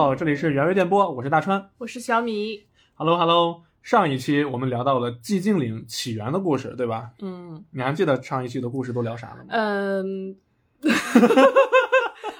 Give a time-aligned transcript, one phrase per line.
[0.00, 1.72] 好，这里是圆月电波，我是大川。
[1.76, 2.64] 我是小米。
[2.94, 7.10] Hello Hello，上一期我们聊到了寂静岭起源的故事，对吧？
[7.20, 9.48] 嗯你还记得上一期的故事都聊啥了吗？
[9.50, 10.34] 嗯，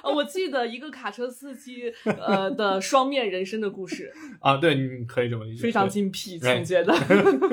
[0.01, 6.91] 呃 我记得一个卡车司机呃的双面人生的故事，啊，对，你可以这么理解，非常精辟对情节的。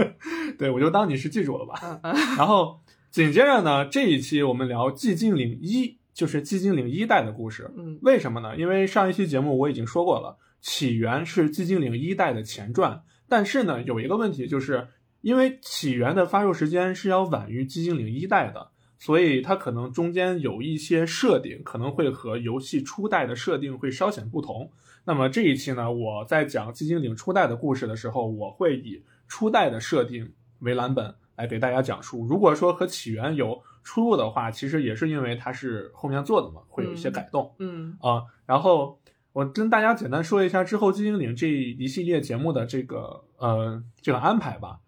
[0.58, 2.00] 对，我就当你是记住了吧。
[2.38, 2.80] 然后
[3.10, 7.70] 紧接着呢，这一期我们聊寂静岭一，就是寂静岭一代的故事。
[7.76, 8.56] 嗯为什么呢？
[8.56, 14.88] 因为上一期节目我已经说过了，起源是寂静岭一代的前传，但是呢，有一个问题，就是
[15.20, 24.72] 因为起源的发售时间是要晚于寂静岭一代的，所以它可能中间有一些设定可能会和游戏初代的设定会稍显不同。
[25.04, 32.26] 那么这一期呢，我在讲寂静岭初代的故事的时候，我会以初代的设定为蓝本来给大家讲述。
[32.26, 37.54] 如果说和起源有出入的话，其实也是因为它是后面做的嘛，会有一些嗯改动。
[37.58, 38.98] 嗯啊，然后
[39.32, 44.80] 我跟大家简单说一下之后寂静岭这一系列节目的这个呃这个安排吧。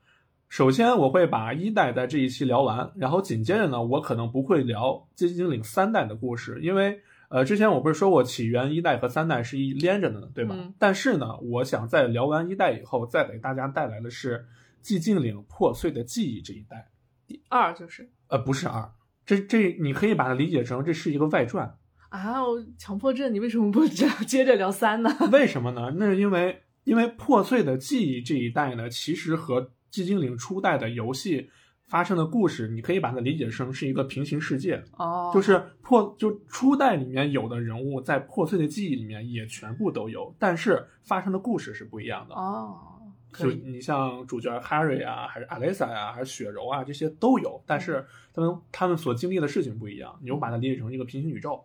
[0.48, 10.56] 首先我会把一代在这一期聊完，然后紧接着呢，我可能不会聊寂静岭三代的故事，因为呃之前我不是说过起源一代和三代是一连着的呢，对吧？
[10.58, 14.44] 嗯但是呢，我想在聊完一代以后，再给大家带来的是
[14.82, 16.88] 寂静岭破碎的记忆这一代。
[17.28, 18.92] 第二就是呃，不是二，
[19.26, 21.76] 这这你可以把它理解成这是一个外传。
[22.08, 25.10] 啊，我强迫症，你为什么不这接着聊三呢？
[25.30, 25.94] 为什么呢？
[25.96, 31.50] 那是因为因为破碎的记忆这一代呢，其实和寂静岭初代的游戏
[31.86, 42.34] 发生的故事，你可以把它理解成是一个平行世界，哦，就是破就初代里面有的人物在破碎的记忆里面也全部都有，但是发生的故事是不一样的。
[42.34, 42.99] 哦，
[43.32, 51.64] 就你像主角 Harry 啊，还是 Alisa 啊、还是雪柔啊，这些都有，但是他们他们所经历的事情不一样，你又把它理解成一个平行宇宙。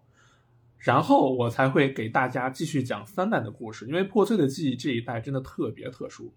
[0.77, 6.31] 然后我才会给大家继续讲三代的故事，因为破碎的记忆这一代真的特别特殊。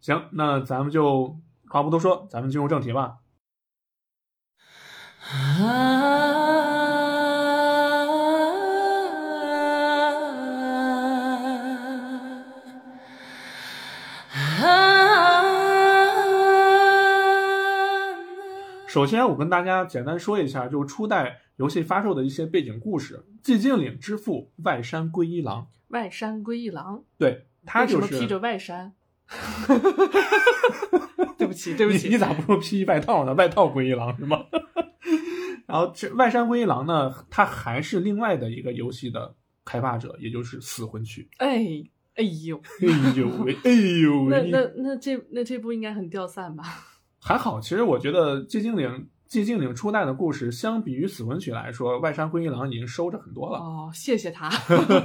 [0.00, 1.38] 行，那咱们就
[1.68, 3.18] 话不多说，咱们进入正题吧。
[18.96, 23.26] 首先，我跟大家简单说一下，就是初代游戏发售的一些背景故事。
[23.44, 28.94] 寂静岭之父外山归一郎，外山归一郎，对他就是披着外衫？
[31.36, 33.34] 对不起，对不起，你你咋不说披外套呢？
[33.34, 34.46] 外套归一郎是吗？
[35.68, 41.28] 然后这外山归一郎呢，他还是另外的一个游戏的开发者，也就是死魂曲。
[41.36, 41.84] 哎
[42.14, 43.70] 哎呦，哎呦喂，哎
[44.00, 46.64] 呦喂，那那那这那这部应该很掉散吧？
[47.26, 47.60] 还好。
[47.60, 53.58] 其实我觉得寂静岭寂静岭初代的故事，相比于死魂曲来说，外山归一郎已经收着很多了。
[53.58, 54.48] 哦，谢谢他。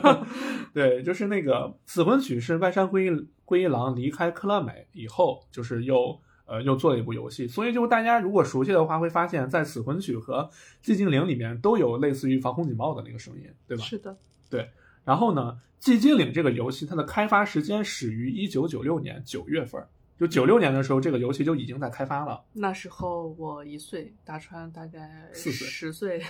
[0.72, 6.16] 对，就是那个死魂曲是外山归一归一郎离开科乐美以后，就是又
[6.46, 10.48] 呃又做了一部游戏，所以就大家如果熟悉的话，会发现在死魂曲和
[10.84, 13.84] 寂静岭里面都有类似于防空警报的那个声音，对吧？
[13.84, 14.16] 是的，
[14.48, 14.70] 对
[15.04, 19.84] 然后呢，寂静岭这个游戏它的开发时间始于一九九六年九月份，
[20.22, 22.40] 就九六年的时候，这个游戏就已经在开发了。
[22.54, 26.22] 那时候我一岁，大川大概四岁十岁。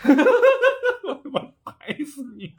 [1.33, 2.53] 我拍死你！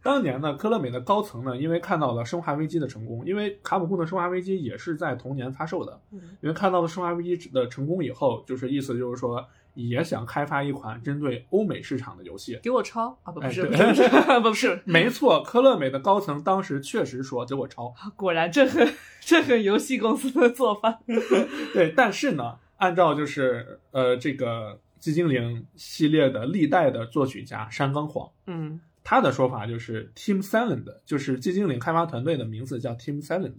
[0.00, 12.58] 当年呢，科乐美的高层呢，因为看到了《生化危机》的成功，因为卡普空的《生化危机》也是在同年发售的，嗯因为看到了《生化危机》的成功以后，就是意思就是说，也想开发一款针对欧美市场的游戏。
[12.62, 13.32] 给我抄啊！
[13.32, 21.00] 不是对不是不是， 没错，科乐美的高层当时确实说给我抄，果然这很这很游戏公司的做法。
[21.74, 33.52] 对，但是呢，按照就是呃这个寂静岭系列的历代的作曲家山冈晃，嗯他的说法就是 Team Silent，就是寂静岭开发团队的名字叫 Team Silent。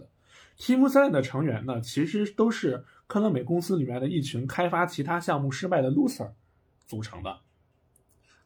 [0.58, 6.30] Team Silent 的成员呢，其实都是科乐美公司里面的一群开发其他项目失败的 loser
[6.86, 7.40] 组成的。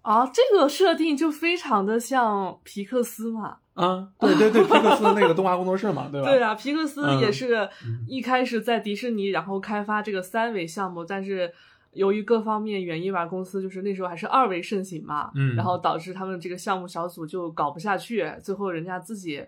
[0.03, 3.59] 啊，这个设定就非常的像皮克斯嘛。
[3.75, 6.29] 啊，对对对，皮克斯那个动画工作室嘛，对吧？
[6.33, 11.53] 对啊，皮克斯嗯也是嗯一开始在迪士尼，然后开发这个三维项目，但是
[11.93, 19.45] 由于各方面原因吧，公司就是那时候还是二维盛行嘛，嗯然后导致他们这个项目小组就搞不下去，最后人家自己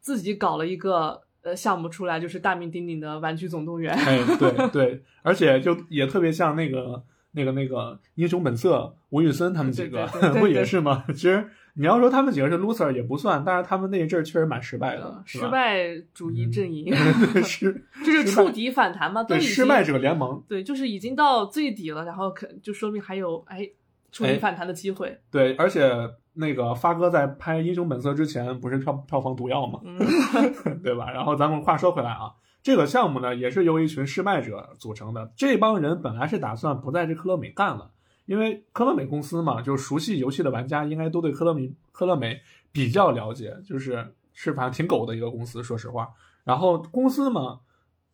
[0.00, 3.96] 自己搞了一个呃项目出来，就是大名鼎鼎的《玩具总动员》。
[3.98, 10.06] 哎，对对，而且就也特别像那个那个那个英雄本色吴宇森他们几个
[10.40, 11.04] 不也是吗？
[11.08, 16.94] 其实你要说他们几个是 loser 也不算，但是他们那一阵儿确实蛮失败的，失败主义阵营，
[17.32, 23.68] 对失就是触底反弹嘛，对失败者联盟，对，就是已经到最底了，然后可就说明还有哎，
[24.14, 25.18] 触底反弹的机会。
[25.28, 25.92] 对，而且
[26.34, 29.80] 那个发哥在拍《英雄本色》之前不是票票房毒药吗？
[29.84, 29.98] 嗯
[30.82, 31.10] 对吧？
[31.10, 32.32] 然后咱们话说回来啊，
[32.62, 35.32] 这个项目呢也是由一群失败者组成的。
[35.36, 37.90] 这帮人本来是打算不在这科乐美干了，
[38.26, 42.40] 因为科乐美公司嘛，就熟悉游戏的玩家应该都对科乐美科乐美
[42.70, 46.08] 比较了解，就是是反正挺狗的一个公司，说实话。
[46.44, 47.60] 然后公司嘛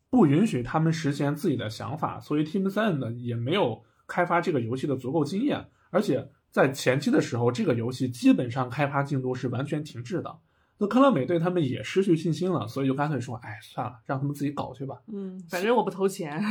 [0.09, 10.39] 不允许他们实现自己的想法，所以 Team Sen 呢也没有开发这个游戏的足够经验，而且在前期的时候，这个游戏基本上开发进度是完全停滞的。
[10.83, 14.99] 那科乐美对他们也失去信心了，所以就干脆说：“哎，算了，让他们自己搞去吧。
[15.13, 16.43] 嗯，反正我不投钱。”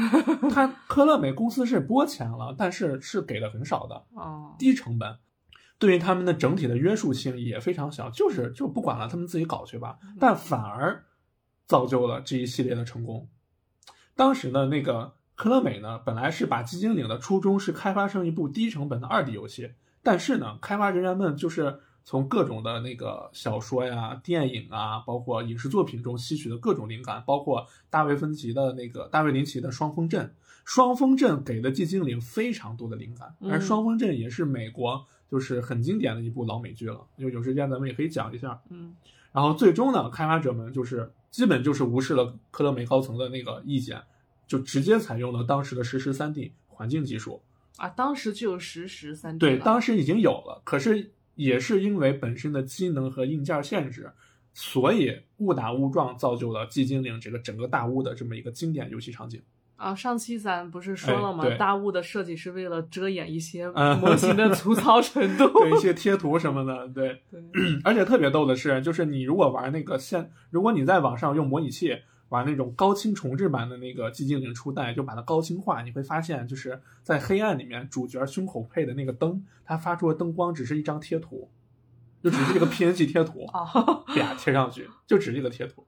[0.54, 5.18] 他科乐美公司是拨钱了，但是是给的很少的，哦，低成本，
[5.80, 9.98] 对于他们的整体的约束性也非常小，就是就不管了，他们自己搞去吧。
[10.20, 11.04] 但反而
[11.66, 13.28] 造就了这一系列的成功。
[14.16, 19.72] 当时的那个科乐美呢，本来是把《寂静岭》的初衷是开发成一部低成本的二 D 游戏，
[20.04, 30.26] 但是呢，开发人员们就是从各种的那个小说呀、电影啊，包括影视作品中吸取的各种灵感，包括大卫芬奇的那个大卫林奇的《双峰镇》，
[30.66, 38.60] 《双峰镇》给的《寂静岭》非常多的灵感，而《嗯双峰镇》也是美国就是很经典的一部老美剧了，就有时间咱们也可以讲一下。
[38.70, 38.94] 嗯
[39.32, 44.02] 然后最终呢，开发者们就是基本就是无视了科乐美高层的那个意见，
[44.50, 47.42] 就直接采用了当时的实时三 D 环境技术。
[47.78, 54.12] 啊，当时就有实时三 D 对，当时已经有了，可是也是因为本身的机能和硬件限制，
[54.54, 59.42] 所以误打误撞造就了《寂静岭》这个整个大雾的这么一个经典游戏场景。
[59.78, 61.50] 啊，上期咱不是说了吗？
[61.56, 65.48] 大雾的设计是为了遮掩一些嗯模型的粗糙程度。
[65.64, 67.42] 对一些贴图什么的，对，对
[67.86, 71.98] 而且特别逗的是，就是你如果玩那个现，如果你在网上用模拟器
[72.30, 81.50] 玩那种高清重置版的那个《寂静岭初代》，就把它高清化，你会发现，就是在黑暗里面，主角胸口配的那个灯，它发出的灯光只是一张贴图，
[82.24, 83.66] 就只是一个 PNG 贴图，啊，
[84.08, 85.86] 啪贴上去，就只是一个贴图，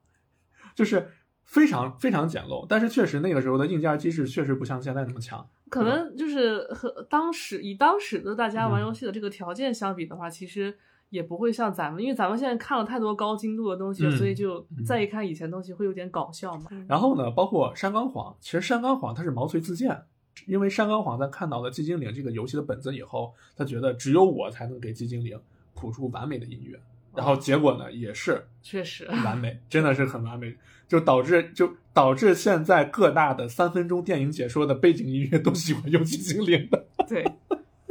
[0.75, 1.09] 就是
[1.43, 2.65] 非常非常简陋。
[2.67, 5.47] 但是确实那个时候的硬件机制确实不像现在那么强。
[5.69, 10.77] 可能就是和当时以当时的大家玩嗯游戏的这个条件相比的话，其实
[11.11, 16.71] 也不会像咱们，因为咱们现在看了太多高精度的东西，嗯所以就嗯再一看以前东西会有点搞笑嘛。
[16.87, 20.05] 然后呢，包括山冈晃，其实山冈晃他是毛遂自荐，
[20.47, 25.37] 因为山冈晃在看到了《寂静岭》这个游戏的本子以后，他觉得只有我才能给《寂静岭》
[25.75, 26.79] 谱出完美的音乐。
[27.13, 30.55] 然后结果呢，也是 确实，完美，真的是很完美，
[30.87, 36.85] 就导致就导致现在各大的三分钟电影解说的背景音乐都喜欢用《寂静岭》的。
[37.09, 37.25] 对，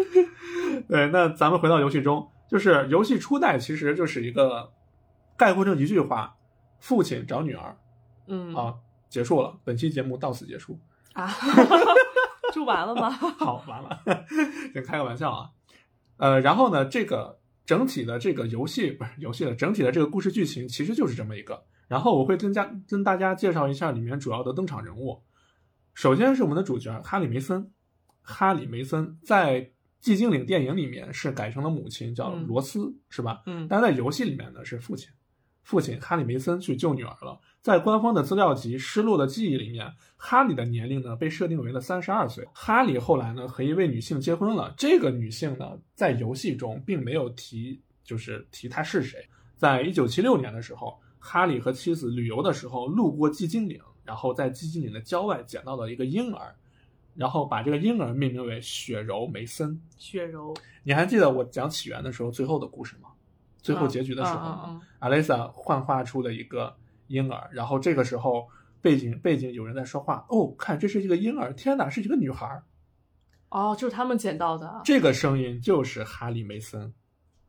[0.88, 4.72] 对，那咱们回到游戏中，就是游戏初代其实就是一个
[5.36, 6.36] 概括成一句话：
[6.80, 7.78] 父亲找女儿
[8.26, 8.74] 嗯啊，
[9.08, 9.56] 结束了。
[9.62, 10.78] 本期节目到此结束。
[11.12, 11.30] 啊，
[12.52, 13.08] 就完了吗？
[13.38, 14.02] 好，完了，
[14.72, 15.50] 先开个玩笑啊。
[16.16, 21.64] 呃，然后呢，这个整体的这个游戏不是游戏的整体的这个故事剧情其实就是这么一个。
[21.86, 25.22] 然后我会跟家跟大家介绍一下里面主要的登场人物。
[25.94, 27.70] 首先是我们的主角哈里梅森，
[28.22, 29.62] 哈里梅森在
[30.02, 33.42] 《寂静岭》电影里面是改成了母亲，叫嗯罗斯，是吧？
[33.46, 35.10] 嗯但在游戏里面呢是父亲，
[35.62, 37.38] 父亲哈里梅森去救女儿了。
[37.60, 42.48] 在官方的资料集《失落的记忆》里面，哈里的年龄呢被设定为了三十二岁。
[42.54, 49.22] 哈里后来呢和一位女性结婚了，这个女性呢在游戏中并没有提，就是提她是谁。
[49.56, 56.56] 在一九七六年的时候，哈里和妻子旅游的时候路过寂静岭，然后在寂静岭的郊外捡到了一个婴儿，
[57.20, 59.78] 然后把这个婴儿命名为雪柔梅森。
[59.98, 63.10] 雪柔你还记得我讲起源的时候最后的故事吗？
[63.60, 64.64] 最后结局的时候吗？
[64.68, 66.74] 嗯嗯阿丽萨幻化出了一个
[67.08, 68.48] 婴儿，然后这个时候
[68.80, 72.64] 背景背景有人在说话，哦，看这是一个婴儿，天哪，是一个女孩儿，
[73.50, 74.80] 哦，就是他们捡到的。
[74.82, 76.90] 这个声音就是哈利梅森，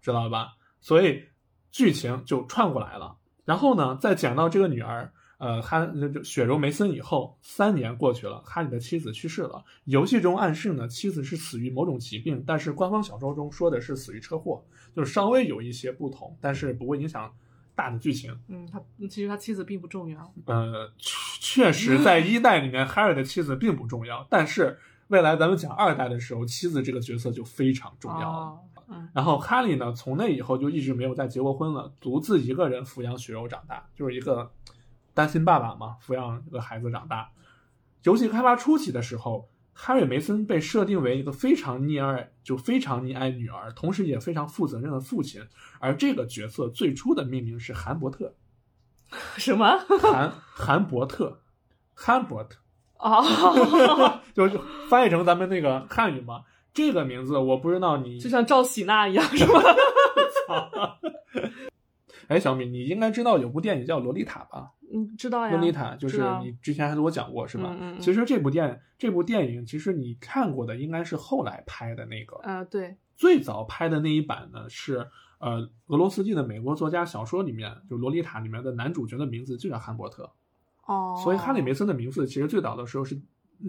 [0.02, 0.50] 知道吧？
[0.82, 1.24] 所以
[1.72, 3.16] 剧情就串过来了。
[3.46, 9.66] 然后呢，再讲到这个女儿，呃，哈就雪柔梅森以后，三年过去了，哈利的妻子去世了。
[9.86, 14.64] 游戏中暗示呢，妻子是死于某种疾病，但是官方小说中说的是死于车祸，
[14.96, 17.34] 就是稍微有一些不同，但是不会影响
[17.74, 18.38] 大的剧情。
[18.50, 18.80] 嗯，他
[19.10, 20.32] 其实他妻子并不重要。
[20.46, 28.38] 呃，确确实在一代里面，哈尔的妻子并不重要，但是未来咱们讲二代的时候，妻子这个角色就非常重要了。
[28.38, 34.52] 哦嗯然后哈利呢，从那以后就一直没有再结过婚了，独自一个人抚养雪柔长大，就是一个
[35.14, 37.30] 单亲爸爸嘛，抚养一个孩子长大。
[38.04, 45.42] 游戏开发初期的时候，哈瑞梅森被设定为一个非常溺爱，就非常溺爱女儿，同时也非常负责任的父亲。
[45.80, 48.34] 而这个角色最初的命名是韩伯特，
[49.38, 49.78] 什么？
[50.02, 51.42] 韩韩伯特，
[51.94, 52.58] 韩伯特，
[52.98, 60.98] 哦， 就是翻译成咱们那个汉语嘛，这个名字我不知道你就像赵喜娜一样，是吧？
[62.32, 64.72] 哎，小米，你应该知道有部电影叫《洛丽塔》吧？
[64.94, 65.52] 嗯，知道呀。
[65.52, 67.76] 洛丽塔就是你之前还跟我讲过是吧？
[67.78, 75.06] 嗯其实这部电这部电影，其实你看过的应该是后来拍的那个，啊，对，最早拍的那一版呢是
[75.40, 80.32] 呃俄罗斯籍的美国作家小说里面，就《洛丽塔》里面的男主角的名字就叫汉伯特，
[80.86, 83.22] 哦，所以哈里梅森的名字其实最早的时候是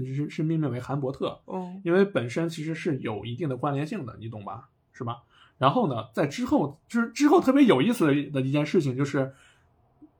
[0.04, 4.68] 是是命名为韩伯特，嗯，因为本身其实是有一定的关联性的，你懂吧？
[4.92, 5.22] 是吧？
[5.62, 9.32] 然后呢，在之后之之后特别有意思的的一件事情就是，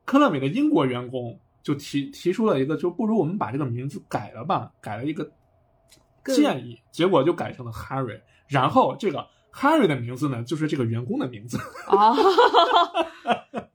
[0.05, 5.29] 科乐美的英国员工就提提出了一个，就不如我们把这个名字改了吧，改了一个
[6.23, 8.21] 建议，结果就改成了 Harry。
[8.47, 11.57] 然后这个 Harry 的名字呢，就是这个员工的名字，
[11.87, 12.15] 啊，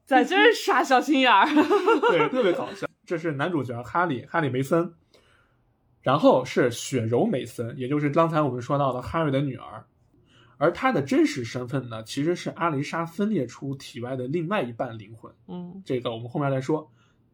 [0.06, 1.46] 在这儿耍小心眼儿，
[2.08, 2.86] 对，特别搞笑。
[3.04, 4.94] 这是男主角哈利，哈利梅森，
[6.00, 9.84] 然后是雪柔梅森，也就是刚才我们说到的 Harry 的女儿。
[10.58, 15.32] 而她的真实身份呢，其实是阿丽莎分裂出体外的另外一半灵魂。
[15.46, 16.90] 嗯，这个我们后面来说。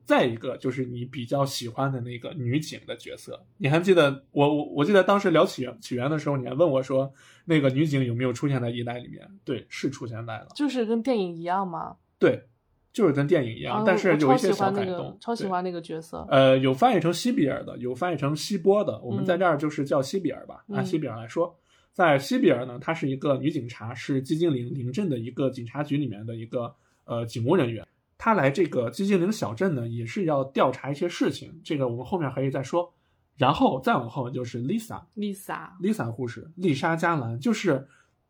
[0.07, 7.11] 再一个就是你比较喜欢的那个女警的角色，你还记得我我我记得当时聊起源起源的时候，你还问我说
[7.47, 9.27] 那个女警有没有出现在一代里面？
[9.47, 10.49] 对，是出现在了。
[10.55, 12.47] 就是跟电影一样吗，对，
[12.93, 15.17] 就是跟电影一样，啊但是有一些小改动。
[15.23, 19.01] 超喜欢那个角色，呃，有翻译成西比尔的，有翻译成希波的。
[19.01, 20.67] 我们嗯在这儿就是叫西比尔吧。
[20.75, 21.59] 按嗯西比尔来说，
[21.95, 26.75] 在西比尔呢，她是一个女警察，是寂静岭林镇的一个警察局里面的一个
[27.05, 27.87] 呃警务人员。
[28.19, 32.93] 她来这个寂静岭小镇呢，也是要调查一些事情，这个我们后面可以再说。
[33.37, 37.87] 然后再往后就是 Lisa，Lisa Lisa，护士，丽莎加兰，就是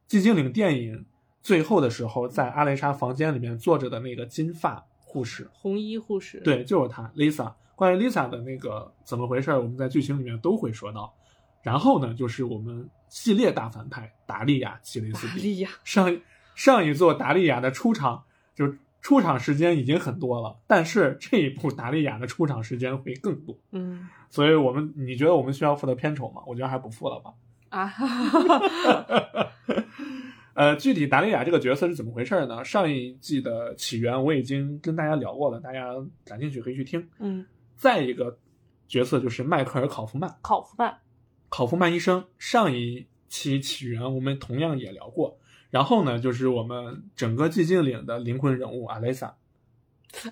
[0.09, 1.07] 寂静岭电影
[1.41, 5.49] 最后的时候，在阿蕾莎房间里面坐着的那个金发护士。
[5.53, 7.55] 红衣护士，，对，就是她，Lisa。
[7.75, 11.15] 关于 Lisa 的那个怎么回事儿，我们在剧情里面都会说到。
[11.65, 15.33] 然后呢，就是我们系列大反派达利亚·吉雷斯比。
[15.33, 16.21] 达利亚，上
[16.55, 18.23] 上一座达利亚的出场，
[18.55, 23.59] 就出场时间已经很多了，但是这一部达利亚的出场时间会更多。
[23.73, 26.43] 嗯所以我们，你觉得我们需要付的片酬吗？
[26.47, 27.33] 我觉得还不付了吧。
[27.75, 27.93] 啊，
[30.55, 32.65] 呃，具体达利亚这个角色是怎么回事呢？
[32.65, 35.93] 上一季的起源我已经跟大家聊过了，大家
[36.25, 37.09] 感兴趣可以去听。
[37.19, 37.45] 嗯，
[37.77, 38.39] 再一个
[38.87, 40.97] 角色就是迈克尔·考夫曼，考夫曼，
[41.57, 42.25] 考夫曼医生。
[42.37, 45.39] 上一期起源我们同样也聊过。
[45.71, 49.37] 然后呢，就是我们整个寂静岭的灵魂人物阿蕾萨。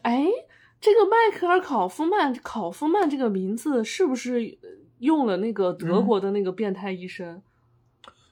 [0.03, 0.27] 哎，
[0.81, 4.59] 这个迈克尔·考夫曼，考夫曼这个名字是不是
[4.99, 7.41] 用了那个德国的那个变态医生？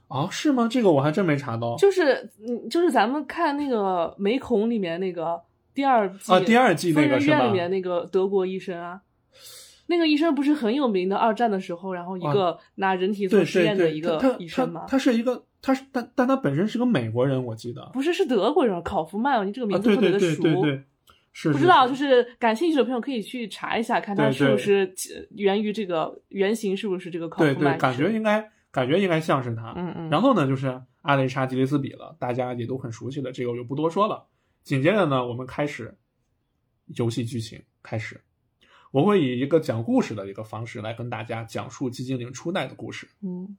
[0.09, 0.67] 哦，是吗？
[0.69, 1.77] 这个我还真没查到。
[1.77, 5.41] 就是嗯，就是咱们看那个《美恐》里面那个
[5.73, 7.39] 第二季啊，第二季那个是吧？
[7.39, 9.03] 院里面那个德国医生啊，
[9.91, 11.17] 那个医生不是很有名的？
[11.17, 17.91] 二战的时候，然后一个拿人体做实验的一，个他医生吗他，他是一个，他是但但他本身是个美国人，我记得。
[17.93, 20.63] 不是是德国人，考夫曼，你这个啊，名字特别的对对对熟。
[20.63, 20.85] 对对，
[21.33, 27.77] 是不知道，就是是感兴趣的朋友可以去查一下，看他是不是起源于这个原型是不是这个考夫曼对对。
[27.77, 29.75] 感觉应该感觉应该像是他。
[29.77, 30.09] 嗯嗯。
[30.09, 34.25] 然后呢，就是阿雷莎·吉雷斯比了，大家也都很熟悉的，这个我就不多说了。
[34.63, 35.93] 紧接着呢，我们开始
[36.97, 38.21] 游戏剧情开始，
[38.93, 43.09] 我会以一个讲故事的一个方式来跟大家讲述寂静岭初代的故事。
[43.23, 43.57] 嗯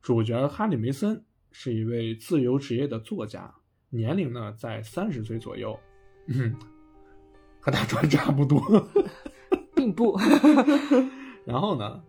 [0.00, 3.52] 主角哈里梅森是一位自由职业的作家，
[3.90, 5.78] 年龄呢在三十岁左右，
[6.26, 6.56] 嗯，
[7.60, 8.58] 和大专差不多。
[9.76, 10.18] 并不。
[11.44, 12.02] 然后呢，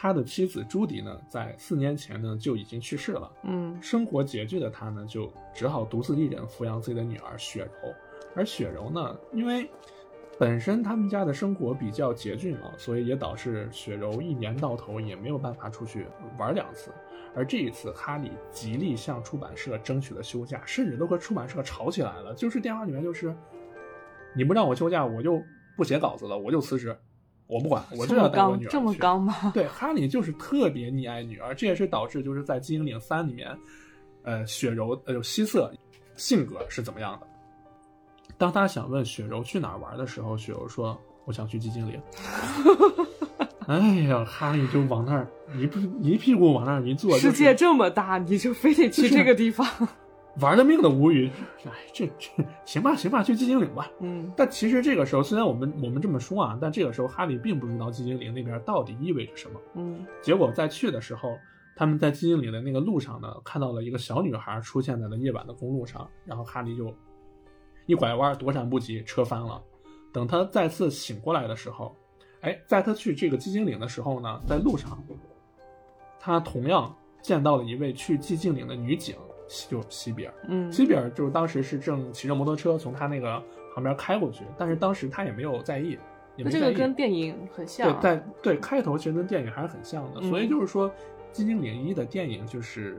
[0.00, 3.28] 他的妻子朱迪呢，在四年前呢就已经去世了。
[3.42, 7.92] 嗯生活拮据的他呢，就只好独自一人抚养自己的女儿雪柔。
[8.36, 9.68] 而雪柔呢，因为
[10.38, 16.06] 本身他们家的生活比较拮据嘛，所以也导致雪柔一年到头也没有办法出去
[16.38, 16.92] 玩两次。
[17.34, 22.32] 而这一次，哈利极力向出版社争取了休假，甚至都和出版社吵起来了。
[22.34, 23.34] 就是电话里面就是，
[24.32, 25.42] 你不让我休假，我就
[25.76, 26.96] 不写稿子了，我就辞职，
[27.48, 29.50] 我不管，我就要带我女儿刚，这么刚吗？
[29.54, 33.58] 对，哈利就是特别溺爱女儿，这也是导致就是在《精灵三》里面，
[34.22, 35.72] 呃，雪柔呃希瑟
[36.14, 37.26] 性格是怎么样的。
[38.36, 42.00] 当他想问雪柔去哪儿玩的时候，雪柔说：“我想去寂静岭。
[43.66, 43.78] ”哎
[44.08, 45.26] 呀，哈利就往那儿
[45.56, 49.66] 一屁一屁股往那儿一坐，世界这么大，你就非得去这个地方？
[50.40, 51.30] 玩了命的无语。
[51.64, 52.30] 哎，这这
[52.64, 53.90] 行吧行吧，去寂静岭吧。
[54.00, 59.60] 嗯但其实这个时候，虽然我们我们这么说啊，但这个时候哈利并不知道寂静岭那边到底意味着什么。
[59.74, 61.36] 嗯结果在去的时候，
[61.76, 66.92] 他们在寂静岭的那个路上呢，看到了一个小女孩出现在了夜晚的公路上，然后哈利就
[67.86, 69.62] 一拐弯躲闪不及，车翻了。
[70.12, 71.94] 等他再次醒过来的时候，
[72.40, 74.98] 哎，在他去这个寂静岭的时候呢，在路上，
[76.18, 79.14] 他同样见到了一位去寂静岭的女警，
[79.68, 80.34] 就西比尔。
[80.48, 83.42] 嗯，西比尔就是当时是正骑着摩托车从他那个
[83.74, 85.98] 旁边开过去，但是当时他也没有在意，
[86.36, 86.74] 这个没在意。
[86.74, 88.02] 跟电影很像对，。
[88.02, 90.90] 在对开头其实跟电影还是很像的，嗯所以就是说，
[91.32, 92.96] 《寂静岭一》的电影就是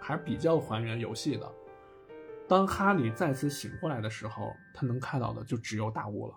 [0.00, 1.50] 还是比较还原游戏的。
[2.46, 6.34] 当哈利再次醒过来的时候，他能看到的就只有大雾了。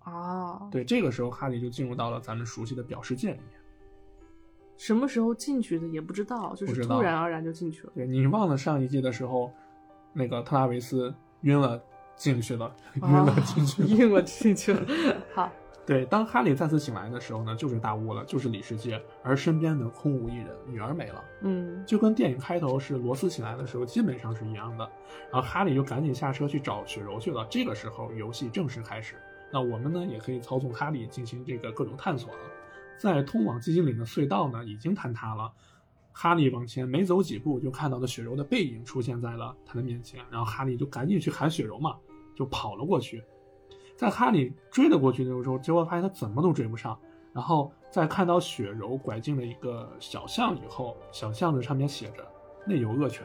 [0.00, 3.57] 啊，对，这个时候哈利就进入到了咱们熟悉的表世界里面。
[4.78, 7.92] 什么时候进去的也不知道，就是突然而然就进去了。
[7.94, 9.52] 对你忘了上一季的时候，
[10.14, 11.82] 那个特拉维斯晕了
[12.16, 13.88] 进去了，晕了进去了。
[13.88, 14.80] 晕了进去了。
[15.34, 15.50] 好，
[15.84, 21.24] 对，当哈利再次醒来的时候呢，就是大雾了，就是里世界，而身边呢空无一人，女儿没了。
[21.42, 24.88] 嗯就跟电影开头是罗斯醒来的时候基本上是一样的。
[25.32, 27.46] 然后哈利就赶紧下车去找雪柔去了。
[27.50, 29.16] 这个时候游戏正式开始，
[29.52, 32.38] 那我们呢也可以操纵哈利进行这个各种探索了。
[32.98, 35.52] 在通往寂静岭的隧道呢已经坍塌了，
[36.12, 41.96] 哈利往前没走几步就看到了雪柔的背影出现在了他的面前，然后哈利就赶紧去喊雪柔嘛，
[42.36, 43.22] 就跑了过去。
[43.96, 46.98] 在哈利追了过去的时候，结果发现他怎么都追不上。
[47.34, 52.26] 然后在看到雪柔拐进了一个小巷以后，小巷子上面写着
[52.66, 53.24] “内有恶犬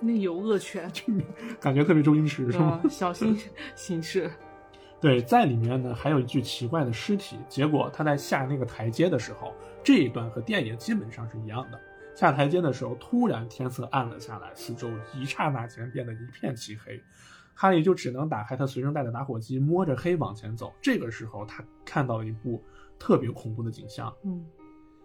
[0.00, 0.90] 内有恶犬，
[1.58, 2.80] ”，感觉特别周星驰是吗？
[2.82, 3.38] 嗯，小心
[3.74, 4.30] 行事。
[5.00, 7.38] 对，在里面呢还有一具奇怪的尸体。
[7.48, 9.52] 结果他在下那个台阶的时候，
[9.84, 11.80] 这一段和电影基本上是一样的。
[12.14, 16.98] 下台阶的时候，突然天色暗了下来，四周一刹那间变得一片漆黑。
[17.54, 20.72] 哈利就只能打开他随身带的打火机，摸着黑往前走。
[20.80, 22.62] 这个时候，他看到了一部
[22.98, 24.44] 特别恐怖的景象：嗯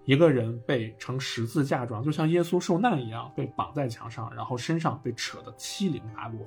[0.03, 6.39] 一个人被呈十字架状，就像耶稣受难一样，被绑在墙上，然后身上被扯得七零八落。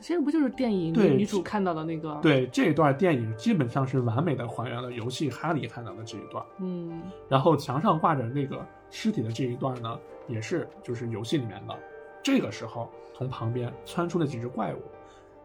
[0.00, 6.44] 这个不就是电影对女主看到的那个？，对，这一段电影基本上是完美的还原了游戏哈利看到的这一段。
[6.58, 11.78] 嗯然后墙上挂着那个尸体的这一段呢，也是就是游戏里面的。
[12.22, 14.78] 这个时候，从旁边窜出了几只怪物。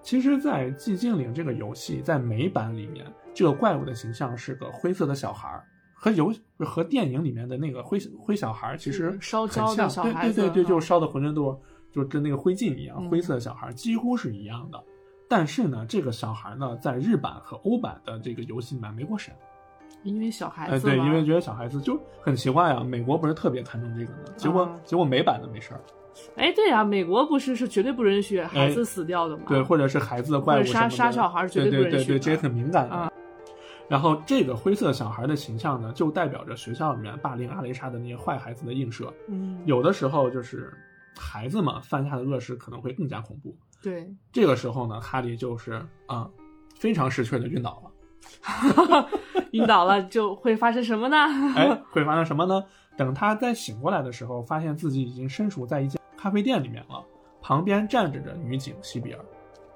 [0.01, 11.57] 其实，在《寂静岭》这个游戏在美版里面，这个怪物的形象是个灰色的小孩儿，和游和电影里面的那个灰灰小孩儿其实烧很焦的像小孩子对对对对，就嗯烧的浑身都是
[11.91, 14.81] 就跟那个灰烬一样，嗯灰色的小孩儿几乎是一样的。
[15.27, 19.33] 但是呢，这个小孩呢，在日版和欧版的这个游戏里面没过审。
[20.03, 25.81] 因为小孩哎，对，因为觉得小孩子就很奇怪啊，美国不是特别看重这个呢，结果、啊结果美版的没事儿，
[26.35, 29.43] 哎，对呀、美国不是是绝对不允许孩哎子死掉的嘛？
[29.47, 32.95] 对，或者是孩子的怪物杀杀小孩是绝对对不允许的对对对，这也很敏感的。
[32.95, 33.11] 啊
[33.87, 39.13] 然后这个灰色小孩的形象呢，就代表着学校里面霸凌阿雷莎的那些坏孩子的映射。
[39.27, 40.73] 嗯，有的时候就是
[41.17, 43.55] 孩子们，犯下的恶事可能会更加恐怖。
[43.81, 46.29] 对，这个时候呢，哈利就是啊、
[46.77, 47.91] 非常识趣的晕倒了。
[49.51, 51.17] 晕倒了就会发生什么呢？
[51.55, 52.63] 哎，会发生什么呢？
[52.95, 57.03] 等他再醒过来的时候，发现自己已经身处在一家咖啡店里面了，
[57.41, 59.19] 旁边站着的女警西比尔。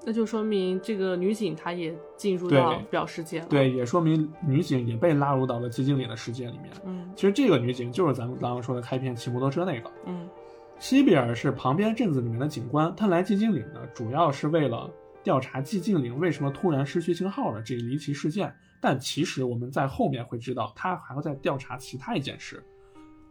[0.08, 6.70] 那就说明这个女警她也进入对到表世界了。，对，也说明女警也被拉入到了寂静岭的世界里面。
[6.84, 9.90] 嗯其实这个女警就是咱们刚刚说的开篇骑摩托车那个。
[10.04, 10.28] 嗯
[10.78, 14.90] 西比尔是旁边镇子里面的警官，他来寂静岭呢，主要是为了
[15.22, 18.54] 调查寂静岭为什么突然失去信号了这一离奇事件。
[18.78, 22.62] 但其实我们在后面会知道，他还要再调查其他一件事。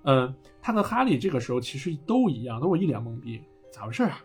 [0.02, 4.20] 呃，他和哈利这个时候其实都一样，都是一脸懵逼，咋回事啊？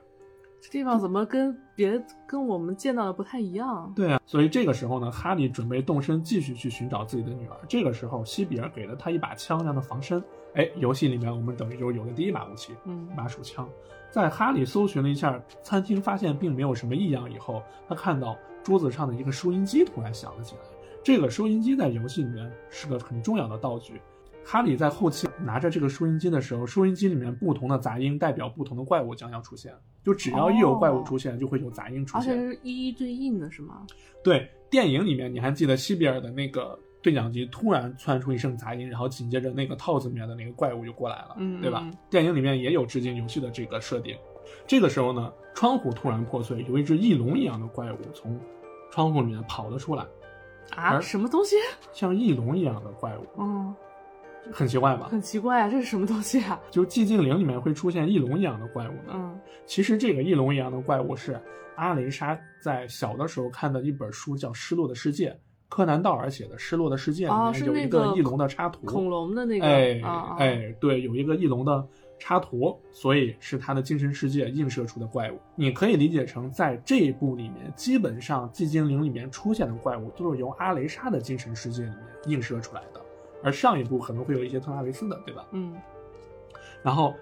[0.63, 3.93] 这地方怎么跟别跟我们见到的不太一样？
[3.95, 7.57] 对啊，所以这个时候呢，哈利准备动身继续去寻找自己的女儿。
[7.69, 10.23] 这个时候，西比尔给了他一把枪让他防身。
[10.55, 13.69] 哎，游戏里面我们等于就有了第一把武器，嗯一把手枪。
[14.11, 20.61] 在哈利搜寻了一下餐厅，发现并没有什么异样以后，他看到桌子上的一个收音机突然响了起来。
[21.05, 24.01] 这个收音机在游戏里面是个很重要的道具。
[24.45, 29.73] 哈利在后期拿着这个收音机的时候，收音机里面不同的杂音代表不同的怪物将要出现。
[30.03, 32.49] 就只要一有怪物出现，就会有杂音出现而且现。
[32.49, 33.87] 是一一对应的是吗？
[34.25, 41.97] 对，电影里面你还记得西比尔的那个对讲机突然窜出一声杂音，然后紧接着那个套子里面的那个怪物就过来了，嗯对吧嗯？
[42.11, 44.17] 电影里面也有致敬游戏的这个设定。
[44.67, 48.39] 这个时候呢，窗户突然破碎，有一只翼龙一样的怪物从
[48.91, 50.05] 窗户里面跑了出来，
[50.75, 51.57] 啊，什么东西？
[51.93, 53.75] 像翼龙一样的怪物，嗯，
[54.53, 55.07] 很奇怪吧？
[55.09, 56.61] 很奇怪啊，这是什么东西啊？
[56.71, 59.13] 就寂静岭里面会出现翼龙一样的怪物呢？
[59.15, 61.41] 嗯其实这个翼龙一样的怪物是
[61.77, 65.31] 阿雷莎在小的时候看的一本书，叫《失落的世界》，
[65.71, 68.85] 柯南道尔写的《失落的世界》哦里面有一个翼龙的插图。
[68.85, 70.03] 恐龙的那个，哎
[70.37, 71.87] 哎，对，有一个翼龙的
[72.19, 75.39] 插图，所以是他的精神世界映射出的怪物。
[75.55, 83.01] 你可以理解成，在这一部里面，基本上寂静岭里面出现的怪物都是由阿雷莎的精神世界里面映射出来的，
[83.43, 85.47] 而上一部可能会有一些特拉维斯的，对吧？
[85.53, 85.73] 嗯
[86.83, 87.15] 然后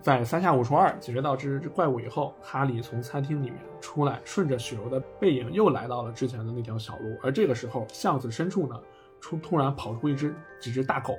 [0.00, 7.16] 在三下五除二解决到这只怪物以后，哈利从餐厅里面出来，顺着雪柔的背影又来到了之前的那条小路。
[7.22, 8.80] 而这个时候，巷子深处呢，
[9.20, 11.14] 出突然跑出一只几只大狗。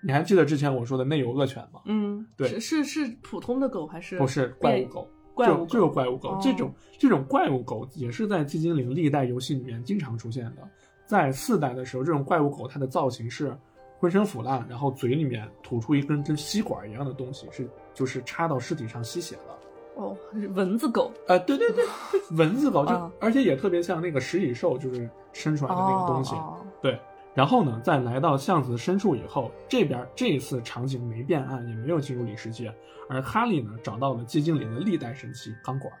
[0.00, 1.80] 你还记得之前我说的内有恶犬吗？
[1.86, 6.30] 嗯，对是是是普通的狗还是不是怪物狗，怪物就就有怪物狗。
[6.30, 10.68] 哦这种这种怪物狗也是在寂静岭历代游戏里面经常出现的。
[11.04, 13.56] 在四代的时候，这种怪物狗它的造型是
[13.98, 17.68] 浑身腐烂，然后嘴里面吐出一根跟吸管一样的东西，是
[17.98, 19.58] 就是插到尸体上吸血了。
[19.96, 21.84] 哦是蚊子狗呃，对对对，
[22.36, 26.36] 蚊子狗就、啊而且也特别像那个食蚁兽，就是伸出来的那个东西。
[26.80, 27.00] 对，
[27.34, 32.72] 然后呢，在来到巷子深处以后，这边这一次场景没变暗，也没有进入里世界，
[33.08, 35.92] 而哈利呢找到了寂静岭的历代神器钢管。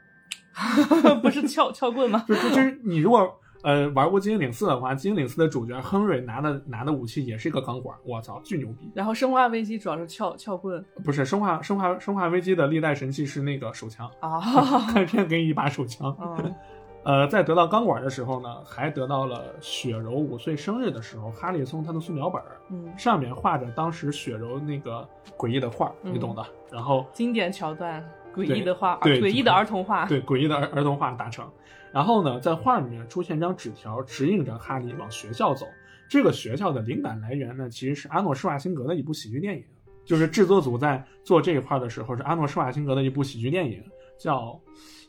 [1.20, 2.24] 不是撬撬棍吗？
[2.28, 3.28] 就是就是你如果
[3.62, 8.90] 呃玩过《寂静岭四》的话，《寂静岭四》的主角亨瑞拿的拿的武器也是一个钢管，我操，巨牛逼！
[8.94, 14.40] 然后生化危机主要是撬撬棍不是生化生化生化危机的历代神器是那个手枪，啊，
[14.92, 16.16] 开篇给你一把手枪。
[16.20, 16.54] 嗯
[17.04, 26.44] 呃，在得到钢管的时候呢，还得到了雪柔五岁生日的时候，哈利送他的素描本儿，嗯，上面画着当时雪柔那个诡异的画，嗯你懂的。
[26.70, 31.48] 然后经典桥段，诡异的画，对诡异的儿童画，对诡异的儿儿童画达成。
[31.92, 35.66] 然后呢，在画里面出现一张纸条，指引着哈利往学校走。
[36.08, 39.64] 这个学校的灵感来源呢，其实是阿诺施瓦辛格的一部喜剧电影。
[40.04, 43.84] 就是制作组在做这一块的时候，是阿诺施瓦辛格的一部喜剧电影，
[44.18, 44.58] 叫，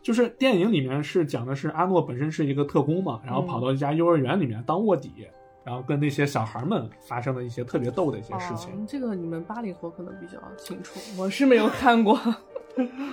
[0.03, 5.25] 就是电影里面是讲的是阿诺本身是一个特工嘛，然后跑到一家幼儿园里面当卧底，
[5.63, 8.73] 然后跟那些小孩们发生了一些特别逗的一些事情。
[8.73, 8.85] 哦。
[8.85, 12.19] 这个你们八零后可能比较清楚，我是没有看过。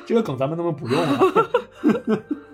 [0.05, 2.25] 这个梗咱们能不能不用了？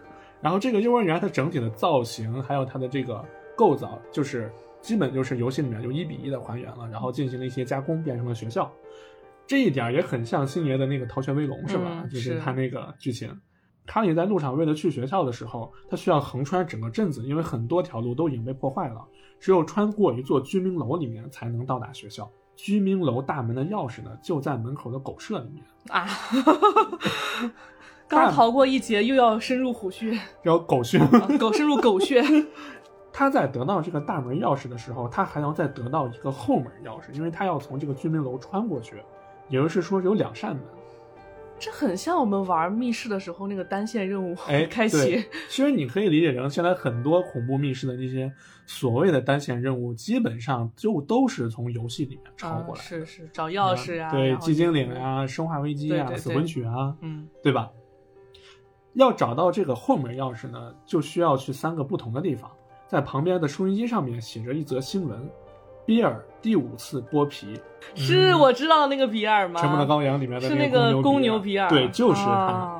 [0.42, 3.24] 然后这个幼儿园它整体的造型，还有它的这个
[3.56, 8.70] 构造，就是基本就是游戏里面就一比一的还原了，然后进行了一些加工，变成了学校。
[9.46, 12.02] 这一点也很像星爷的那个《逃学威龙》，是吧？
[12.02, 13.40] 嗯就是他那个剧情。
[13.84, 19.04] 卡里在路上为了去学校的时候，他需要横穿整个镇子，因为很多条路都已经被破坏了，
[19.40, 22.30] 只有穿过一座居民楼里面才能到达学校。
[22.54, 25.64] 居民楼大门的钥匙呢，就在门口的狗舍里面。
[25.88, 26.06] 啊，
[28.12, 30.10] 刚逃过一劫，又要深入虎穴，
[30.42, 32.22] 然后狗穴，啊狗深入狗穴。
[33.14, 38.96] 他在得到这个大门钥匙的时候，他还要再得到一个后门钥匙，因为他要从这个居民楼穿过去，
[39.48, 40.62] 也就是说有两扇门。
[41.58, 45.24] 这很像我们玩密室的时候那个单线任务哎，开启对。
[45.48, 48.32] 其实你可以理解成，现在很多恐怖密室的那些
[48.66, 52.84] 所谓的单线任务，基本上就都是从游戏里面抄啊过，来的。
[52.84, 57.70] 是是，找钥匙呀、对，寂静岭啊、生化危机啊、对对对死魂曲啊，嗯对吧？
[58.94, 62.50] 要找到这个后门钥匙呢，就需要去三个不同的地方。
[62.86, 65.28] 在旁边的收音机上面写着一则新闻：
[65.86, 67.58] 比尔第五次剥皮，
[67.94, 69.60] 是我知道那个比尔吗？
[69.60, 72.30] 沉默的羔羊里面的是那个公牛牛比尔，对，就是他。
[72.32, 72.78] 啊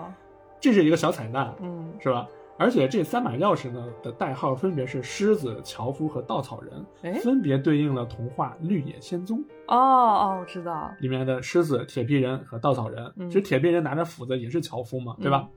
[0.61, 2.25] 这是一个小彩蛋，嗯是吧？
[2.57, 6.63] 而且这三把钥匙呢的代号分别是狮子、樵夫和稻草
[7.03, 13.13] 哎人，分别对应了童话《绿野仙踪》哦哦，我知道，里面的狮子、铁皮人和稻草人。
[13.17, 15.49] 嗯其实铁皮人拿着斧子也是樵夫嘛，对吧？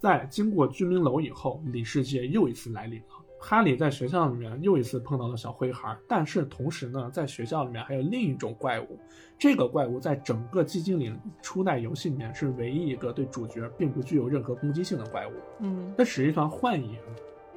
[0.00, 3.06] 在经过居民楼以后，里世界又一次来临了。
[3.38, 8.98] 哈利在学校里面又一次碰到了小灰孩，但是同时呢，在学校里面还有另一种怪物。
[9.38, 15.32] 这个怪物在整个寂静岭初代游戏里面是唯一一个对主角并不具有任何攻击性的怪物。
[15.60, 16.98] 嗯它是一团幻影，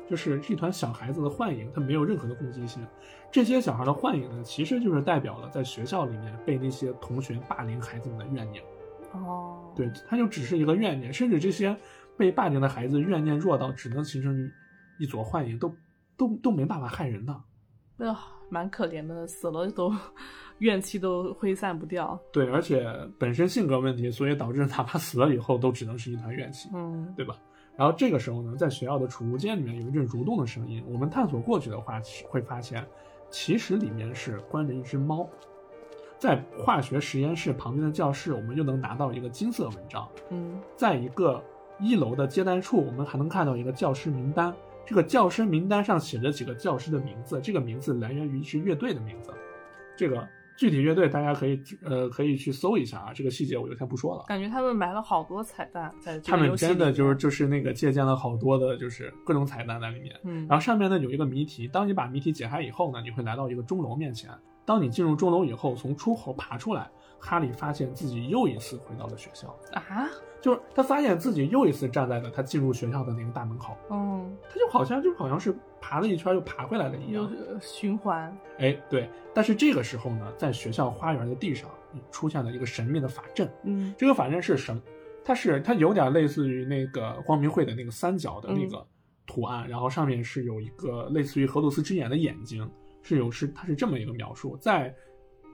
[0.09, 2.85] 就是一团小孩子的幻影，它没有任何的攻击性。
[3.31, 8.63] 这些小孩的幻影呢，其实就是代表了在学校里面被那些同学霸凌孩子们的怨念。
[9.11, 11.75] 哦，对，它就只是一个怨念，甚至这些
[12.17, 14.37] 被霸凌的孩子怨念弱到只能形成
[14.99, 15.73] 一一撮幻影，都
[16.17, 17.35] 都都没办法害人的。
[17.97, 18.17] 那哎
[18.49, 19.91] 蛮可怜的，死了都
[20.59, 22.19] 怨气都挥散不掉。
[22.31, 22.85] 对，而且
[23.17, 26.69] 本身性格问题，所以导致哪怕死了以后，都只能是一团怨气。
[26.71, 27.35] 嗯对吧？
[27.75, 31.99] 然后这个时候呢，在学校的储物间里面有一阵蠕动的声音，我们探索过去的话，
[32.29, 32.85] 会发现，
[33.31, 35.27] 其实里面是关着一只猫。
[36.19, 40.07] 在化学实验室旁边的教室，我们又能拿到一个金色文章。
[40.29, 41.43] 嗯在一个
[41.79, 44.53] 一楼的接待处，我们还能看到一个教师名单。
[44.85, 49.31] 这个教师名单上写着几个教师的名字，这个名字来源于一支乐队的名字。
[49.95, 54.25] 这个具体乐队大家可以呃可以去搜一下啊，这个细节我就先不说了。
[54.27, 60.15] 感觉他们埋了好多彩蛋在这他们真的就是就是那个借鉴了好多的，就是各种彩蛋在里面。
[60.23, 64.29] 嗯，然后上面呢有一个谜题，当你把谜题解开以后呢，你会来到一个钟楼面前。
[64.65, 66.89] 当你进入钟楼以后，从出口爬出来，
[67.23, 70.09] 哈利发现自己又一次回到了学校，啊，
[70.41, 77.23] 就是他发现自己又一次站在了他进入学校的那个大门口，嗯，他就好像就好像是爬了一圈又爬回来了一样。
[77.47, 81.69] 呃循环，哎，对，但是这个时候呢，在学校花园的地上
[82.11, 84.81] 出现了一个神秘的法阵，嗯这个法阵是什么？
[85.23, 88.85] 它是它有点类似于那个光明会的那个三角的那个
[89.25, 92.69] 图案，然后上面是有一个类似于荷鲁斯之眼的眼睛，
[93.01, 94.57] 是有是它是这么一个描述。
[94.57, 94.93] 在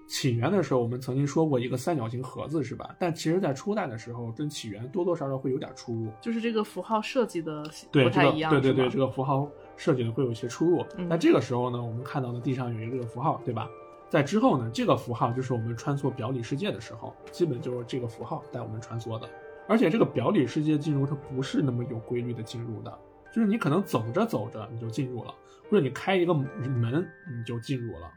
[0.09, 2.95] 起源的时候，我们曾经说过一个三角形盒子是吧？
[2.97, 6.11] 但其实，在初代的时候，跟起源多多少少会有点出入。
[6.19, 10.83] 就是这个符号设计的对，这个不太一样，对对对，这个符号设计的会有一些出入。
[10.97, 13.69] 嗯那这个时候呢，我们看到的地上有一个符号，对吧？
[14.09, 19.29] 在之后呢，这个符号就是我们穿梭表里世界的时候，基本就是这个符号带我们穿梭的。
[19.67, 22.99] 而且这个表里世界进入它不是那么有规律的进入的，
[23.31, 25.31] 就是你可能走着走着你就进入了，
[25.69, 28.11] 或者你开一个门你就进入了，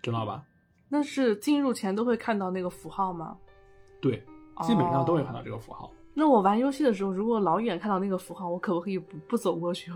[0.00, 0.44] 知道吧？
[0.94, 3.36] 那是进入前都会看到那个符号吗？
[4.00, 4.22] 对，
[4.62, 5.42] 基本上都会看到。
[5.42, 5.90] 这个符号。
[6.14, 9.90] 那我玩游戏的时候，如果老远看到那个符号，我可不可以不不走过去？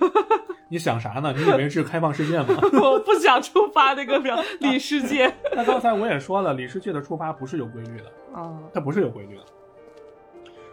[0.70, 1.34] 你想啥呢？
[1.36, 2.46] 你以为是开放世界吗？
[2.82, 5.30] 我不想触发那个表里世界。
[5.54, 8.10] 那刚才我也说了，里世界的触发不是有规律的。
[8.34, 9.42] 嗯它不是有规律的。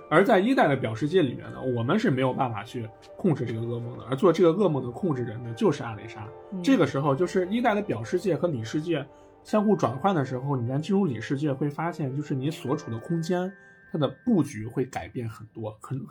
[0.09, 6.25] 而在一代的表世界里面呢，我们是没有办法去控制这个噩梦的，而做这个噩梦的控制人呢，就是阿蕾莎。
[6.53, 9.05] 嗯这个时候，就是一代的表世界和里世界
[9.43, 13.51] 相互转换的时候，你在进入里世界会发现，就是你所处的空间，
[13.91, 16.05] 它的布局会改变很多，很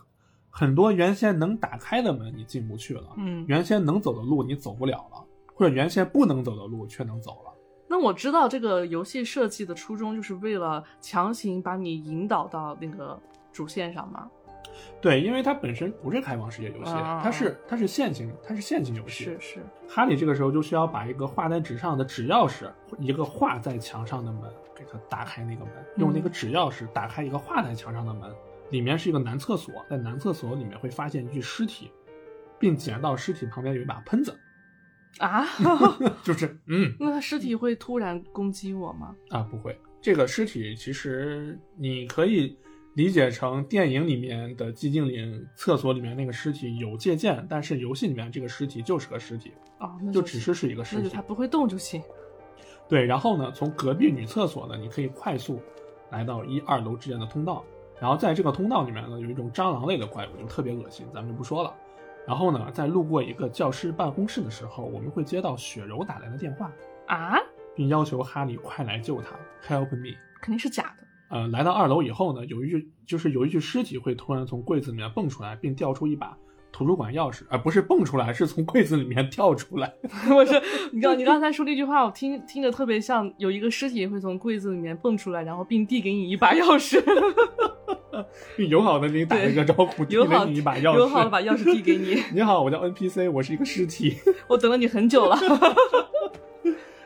[0.50, 7.52] 很多原先能打开的门你进不去了，嗯，原先能走的路你走不了了，或者原先不能走的路却能走了。
[7.86, 13.18] 那我知道这个游戏设计的初衷就是为了强行把你引导到那个
[13.52, 14.28] 主线上嘛。
[15.00, 19.24] 对，因为它本身不是开放世界游戏，啊它是它是线性，它是线性游戏。
[19.24, 24.42] 是是，哈利这个时候就需要把一个画在纸上的纸钥匙，一个画在墙上的门，
[24.74, 28.32] 给它打开那个门，用那个纸钥匙打开一个画在墙上的门，
[28.70, 31.90] 里面是一个男厕所，在男厕所里面会发现一具尸体，
[32.58, 34.36] 并捡到尸体旁边有一把喷子，
[35.18, 35.46] 啊，
[36.24, 36.92] 就是嗯。
[36.98, 39.14] 那他尸体会突然攻击我吗？
[39.30, 42.58] 啊不会，这个尸体其实你可以
[42.98, 51.22] 理解成电影里面的寂静岭厕所里面那个尸体有借鉴，但是游戏里面这个尸体就是个尸体，哦，那就只是是一个尸体那就他。
[51.22, 52.02] 不会动就行。
[52.88, 55.62] 对，然后呢，从隔壁女厕所呢，你可以快速
[56.10, 57.64] 来到一二楼之间的通道，
[58.00, 61.72] 然后在这个通道里面呢，有一种蟑螂类的怪物，就特别恶心，咱们就不说了。
[62.26, 66.72] 然后呢，在路过一个教师办公室的时候，我们会接到雪柔打来的电话，
[67.06, 67.38] 啊，
[67.76, 69.36] 并要求哈利快来救他
[69.68, 70.16] ，Help me。
[70.40, 71.06] 肯定是假的。
[71.28, 76.36] 呃，来到二楼以后呢，有一具就是有一具尸体会突然从柜子里面蹦出来，并掉出一把
[76.72, 79.92] 图书馆钥匙，而、不是蹦出来，是从柜子里面 跳出来。
[80.34, 80.60] 我是
[80.92, 87.02] 你刚你刚才说那句话，我听听着特别像有一个尸体会从柜子里面蹦出来，然后并递给你一把钥匙，
[88.56, 90.96] 并友好的给你打了一个招呼，递友好了你一把钥匙。
[90.96, 92.22] 友好的把钥匙递给你。
[92.32, 94.16] 你好，我叫 NPC，我是一个尸体。
[94.46, 95.38] 我等了你很久了。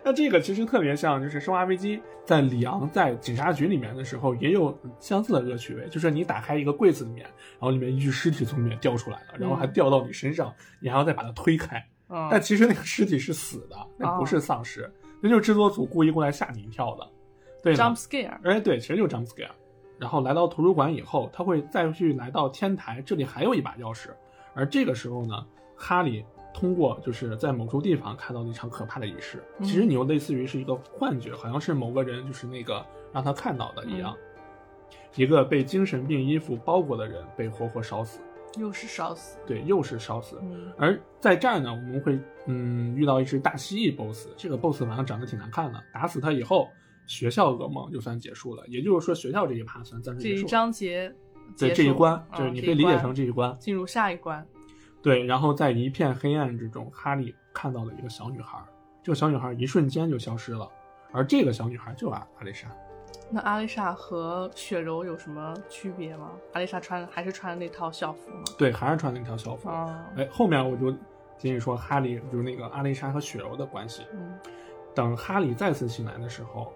[0.05, 11.79] 那这个其实特别像，就是《生化危机》在里昂在警察局里面的时候，也有相似的恶趣味，就是你打开一个柜子里面，然后里面一具尸体从里面掉出来了，然后还掉到你身上，你还要再把它推开。
[12.09, 17.09] 嗯但其实那个尸体是死的，那不是丧尸，那就是制作组故意过来吓你一跳的。
[17.63, 18.37] 对，jump scare。
[18.43, 19.49] 哎，对，其实就是 jump scare。
[19.99, 24.09] 然后来到图书馆以后，他会再去来到天台，这里还有一把钥匙。
[24.53, 26.23] 而这个时候呢，哈利
[26.55, 29.43] 通过就是在某处地方看到了一场可怕的仪式。
[29.59, 34.17] 嗯其实你又类似于是一个幻觉，好像是某个人就是那个让他看到的一样。
[35.15, 38.21] 一个被精神病衣服包裹的人被活活烧死，
[38.59, 39.39] 又是烧死。
[39.47, 40.39] 对，又是烧死。
[40.43, 45.79] 嗯而在这儿呢，我们会嗯遇到一只大蜥蜴 BOSS，这个 BOSS 好像长得挺难看的。
[45.93, 46.69] 打死他以后，
[47.07, 50.51] 学校噩梦就算结束了，也就是说学校这一趴算暂时结束这一。
[50.51, 51.15] 章节
[51.59, 53.55] 对这一关，就是嗯你可以理解成这一关。
[53.59, 54.47] 进入下一关。
[55.03, 58.57] 对，然后在一片黑暗之中，哈利看到了一个小女孩，
[59.03, 60.69] 这个小女孩一瞬间就消失了，
[61.11, 62.69] 而这个小女孩就是阿阿丽莎。
[63.29, 66.31] 那阿丽莎和雪柔有什么区别吗？
[66.53, 68.43] 阿丽莎穿还是穿那套校服吗？
[68.57, 69.69] 对，还是穿那条校服。
[69.69, 70.91] 哦，哎，后面我就
[71.37, 74.07] 仅仅说哈利就是那个阿丽莎和雪柔的关系。
[74.13, 74.39] 嗯
[74.95, 76.71] 等哈利再次醒来的时候，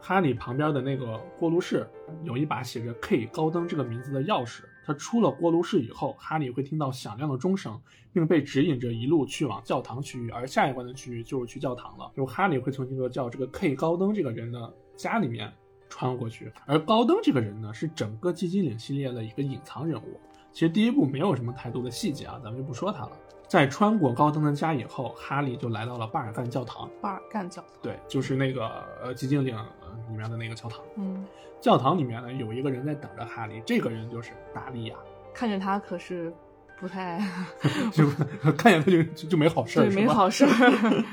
[0.00, 1.88] 哈利旁边的那个锅炉室
[2.24, 4.64] 有一把写着 K 高登这个名字的钥匙。
[4.88, 7.78] 他出了锅炉室以后，哈利会听到响亮的钟声，
[8.10, 12.10] 并被指引着一路去往教堂区域，而下一关的区域就是去教堂了。
[12.16, 15.52] 就哈利会从这个叫这个 K 高登这个人的家里面
[15.90, 20.18] 穿过去，而高登这个人呢，是整个寂静岭系列的一个隐藏人物。
[20.54, 23.12] 其实第一部没有什么太多的细节啊，咱们就不说他了。
[23.46, 26.88] 在穿过高登的家以后，哈利就来到了巴尔干教堂。
[27.02, 27.70] 巴尔干教堂。
[27.82, 28.66] 对，就是那个
[29.02, 29.77] 呃寂静岭呃
[30.10, 30.80] 里面的那个教堂。
[30.96, 31.24] 嗯，
[31.60, 34.96] 教堂里面呢有一个人在等着哈利，这个人就是达利亚，
[35.34, 36.32] 看见他可是
[36.78, 37.20] 不太
[37.92, 38.06] 就
[38.52, 40.50] 看见他就就就没好事儿，对，没好事儿。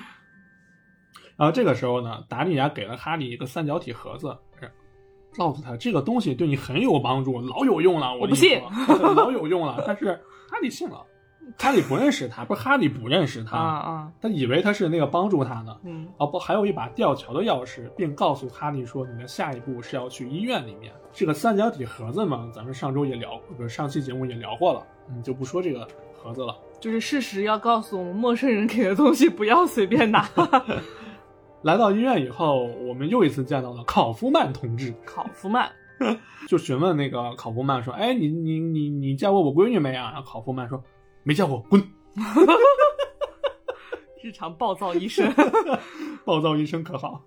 [1.38, 4.38] 然后这个时候呢，达利亚给了哈利一个三角体盒子，
[5.38, 8.14] 告诉他这个东西对你很有帮助，老有用了。
[8.14, 8.62] 我我不信
[9.16, 9.84] 老有用了。
[9.86, 10.14] 但是
[10.50, 11.06] 哈利信了，
[11.58, 15.76] 哈利不认识他，不是哈利不认识他，啊啊，他以为他是那个帮助他呢。
[15.84, 20.94] 嗯哦不，还有一把吊桥的钥匙，并告诉哈利说，你的下一步是要去医院里面。
[21.14, 26.56] 这个三角体盒子嘛，咱们上周也聊，不是上期节目也聊过了，嗯，就不说这个盒子了。
[26.80, 30.30] 就是事实要告诉我们，陌生人给的东西不要随便拿。
[31.64, 35.72] 来到医院以后，我们又一次见到了考夫曼同志，考夫曼，
[36.48, 40.84] 就询问那个考夫曼说：“哎，你你你你见过我闺女没啊？”然后考夫曼说
[41.26, 41.84] ：“没见过，滚。
[44.22, 45.30] 日常暴躁医生。
[46.24, 47.22] ”暴躁医生可好？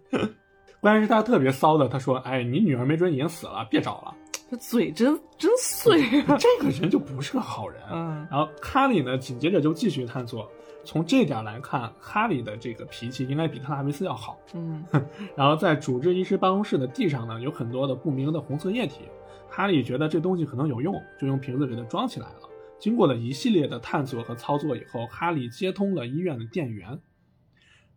[0.81, 4.15] 关键是他特别骚的，他说：“哎，你女儿没准已经死了，别找了。
[4.51, 6.01] 这嘴真真碎。
[6.23, 7.83] 啊这个人就不是个好人。
[7.93, 10.49] 嗯然后哈利呢，紧接着就继续探索。
[10.85, 14.39] 从这点来看，哈利的这个脾气应该比特拉维斯要好。
[14.55, 14.85] 嗯
[15.37, 19.03] 然后在主治医师办公室的地上呢，有很多的不明的红色液体。
[19.51, 22.48] 哈利觉得这东西可能有用，就用瓶子给它装起来了。
[22.79, 26.99] 经过了一系列的探索和操作以后，哈利接通了医院的电源，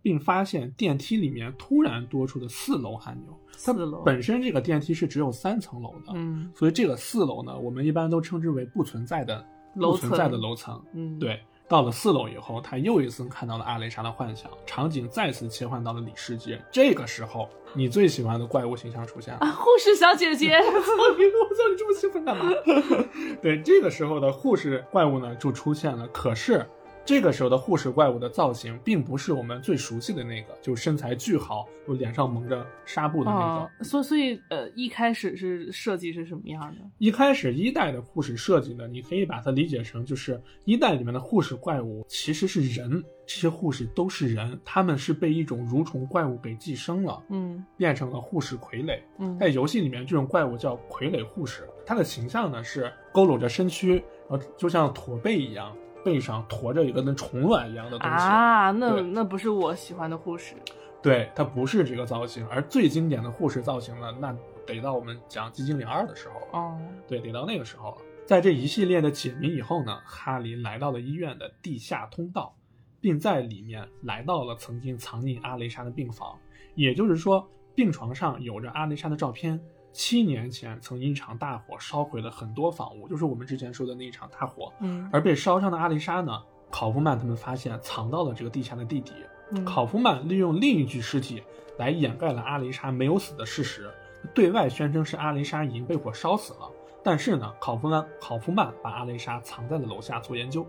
[0.01, 3.37] 并发现电梯里面突然多出了四楼按钮。
[3.53, 10.83] 它四楼本身这个电梯是只有三层楼的，嗯所以这个四楼呢，我们一般都称之为不存在的楼不存在的层楼层。
[10.93, 11.39] 嗯，，对，
[11.71, 16.62] 到了四楼以后，他又一次看到了阿雷莎的幻想，场景再次切换到了里世界。
[16.69, 19.39] 这个时候，你最喜欢的怪物形象出现了。
[19.39, 20.57] 啊，护士小姐姐。
[20.60, 20.89] 我操！
[21.15, 22.51] 你这么兴奋干嘛？
[23.41, 26.05] 对，这个时候的护士怪物呢就出现了。
[26.10, 26.67] 可是
[27.03, 33.43] 这个时候的护士怪物的造型并不是我们最熟悉的那个，就身材巨好，就脸上蒙着纱布的那个。
[33.43, 36.81] 哦，所以所以呃，一开始是设计是什么样的？
[36.99, 48.99] 一开始一代的护士设计呢，你可以把它理解成就是一代里面的护士怪物其实是人，这些护士都是人，他们是被一种蠕虫怪物给寄生了，嗯变成了护士傀儡。
[49.17, 53.95] 嗯在游戏里面，这种怪物叫傀儡护士，它的形象呢是佝偻着身躯，
[54.29, 58.15] 然后就像驼背一样，背上驮着一个跟虫卵一样的东西。
[58.15, 60.55] 啊，那那不是我喜欢的护士。
[61.01, 64.35] 对，它不是这个造型，而最经典的护士造型呢，那
[64.65, 66.47] 得到我们讲《寂静岭二》的时候了。
[66.51, 67.97] 哦，对，得到那个时候了。
[68.25, 72.55] 在这一系列的解谜以后呢，哈利来到了医院的地下通道，
[72.99, 76.37] 并在里面来到了曾经藏匿阿雷莎的病房。
[76.75, 79.59] 也就是说，病床上有着阿雷莎的照片。
[79.91, 84.71] 七年前，曾因一场大火烧毁了很多房屋，就是我们之前说的那一场大火。
[84.80, 89.13] 嗯而被烧伤的阿丽莎呢，考夫曼他们发现藏到了这个地下的地底。
[89.51, 91.43] 嗯考夫曼利用另一具尸体
[91.77, 93.91] 来掩盖了阿丽莎没有死的事实，
[94.34, 96.71] 对外宣称是阿丽莎已经被火烧死了。
[97.04, 100.65] 但是呢，考夫曼考夫曼把阿丽莎藏在了楼下做研究，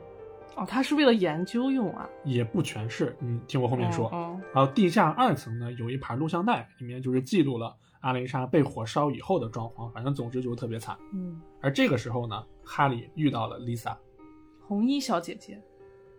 [0.56, 2.08] 哦，他是为了研究用啊。
[2.24, 3.14] 也不全是。
[3.20, 4.08] 嗯，听我后面说。
[4.08, 10.96] 哦，然后地下二层呢有一盘录像带，里面就是记录了阿丽莎被火烧以后的状况，反正总之就特别惨。
[11.12, 13.96] 嗯，而这个时候呢，哈利遇到了 Lisa，
[14.60, 15.60] 红衣小姐姐。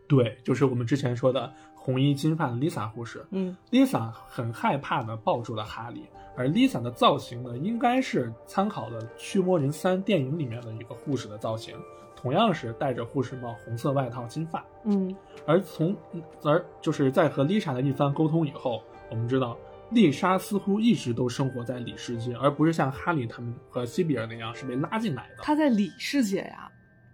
[0.07, 3.25] 对，就是我们之前说的红衣金发的 Lisa 护士。
[3.31, 11.75] 嗯 Lisa 很害怕的抱住了哈利，而 Lisa 的造型呢，应该是参考了《驱魔人三》电影里面的一个护士的造型，
[12.15, 14.63] 同样是戴着护士帽、红色外套、金发。
[14.83, 15.15] 嗯
[15.45, 15.95] 而从
[16.43, 19.57] 而就是在和丽莎的一番沟通以后，我们知道
[19.93, 25.43] 丽莎似乎一直都生活在里世界，而不是像哈利他们和西比尔那样是被拉进来的。
[25.43, 26.69] 他在里世界呀。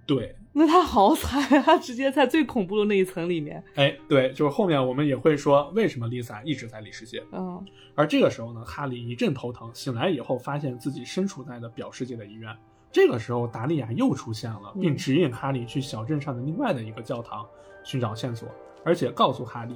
[0.07, 1.61] 对，那他好惨啊！
[1.61, 3.63] 她直接在最恐怖的那一层里面。
[3.75, 7.23] 哎，对，就是后面我们也会说为什么丽莎一直在里世界。
[7.31, 7.63] 嗯
[7.93, 12.51] 而这个时候呢，哈利一阵头疼，醒来以后发现自己身处在了表世界的医院。
[12.91, 17.45] 这个时候，达利亚又出现了，并嗯指引哈利去小镇上的另外的一个教堂
[17.83, 18.49] 寻找线索，
[18.83, 19.75] 而且告诉哈利，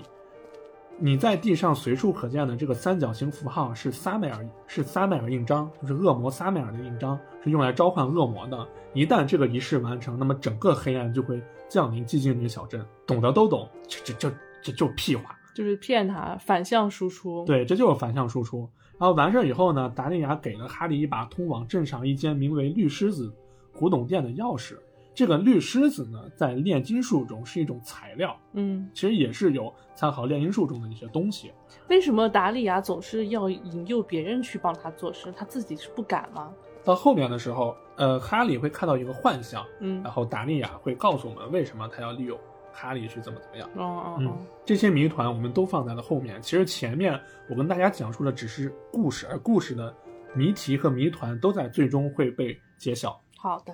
[1.00, 8.68] 你在地上随处可见的这个三角形符号是撒麦尔，是撒麦尔印章，就是恶魔撒麦尔的印章，是用来召唤恶魔的。
[8.94, 12.86] 一旦这个仪式完成，那么整个黑暗就会降临寂静岭小镇。
[13.08, 15.36] 懂的都懂，这这这这就屁话。
[15.56, 18.70] 就是骗他，反向输出。，对，这就是反向输出。
[19.00, 23.34] 然后完事儿以后呢，达利亚给了哈利一把通往镇上一间名为绿狮子
[23.74, 24.78] 古董店的钥匙。
[25.14, 31.52] 这个绿狮子呢，在炼金术中是一种材料，嗯，其实也是有参考炼金术中的一些东西。
[31.90, 36.52] 为什么达利亚总是要引诱别人去帮他做事，他自己是不敢吗？
[36.84, 42.38] 到后面的时候，呃，哈利会看到一个幻象，嗯然后达利亚会告诉我们为什么他要利用
[42.74, 43.70] 哈利去怎么怎么样。
[43.76, 46.42] 哦哦嗯哦，，这些谜团我们都放在了后面。
[46.42, 47.18] 其实前面
[47.50, 49.96] 我跟大家讲述的只是故事，而故事的
[50.34, 53.18] 谜题和谜团都在最终会被揭晓。
[53.38, 53.74] 好的，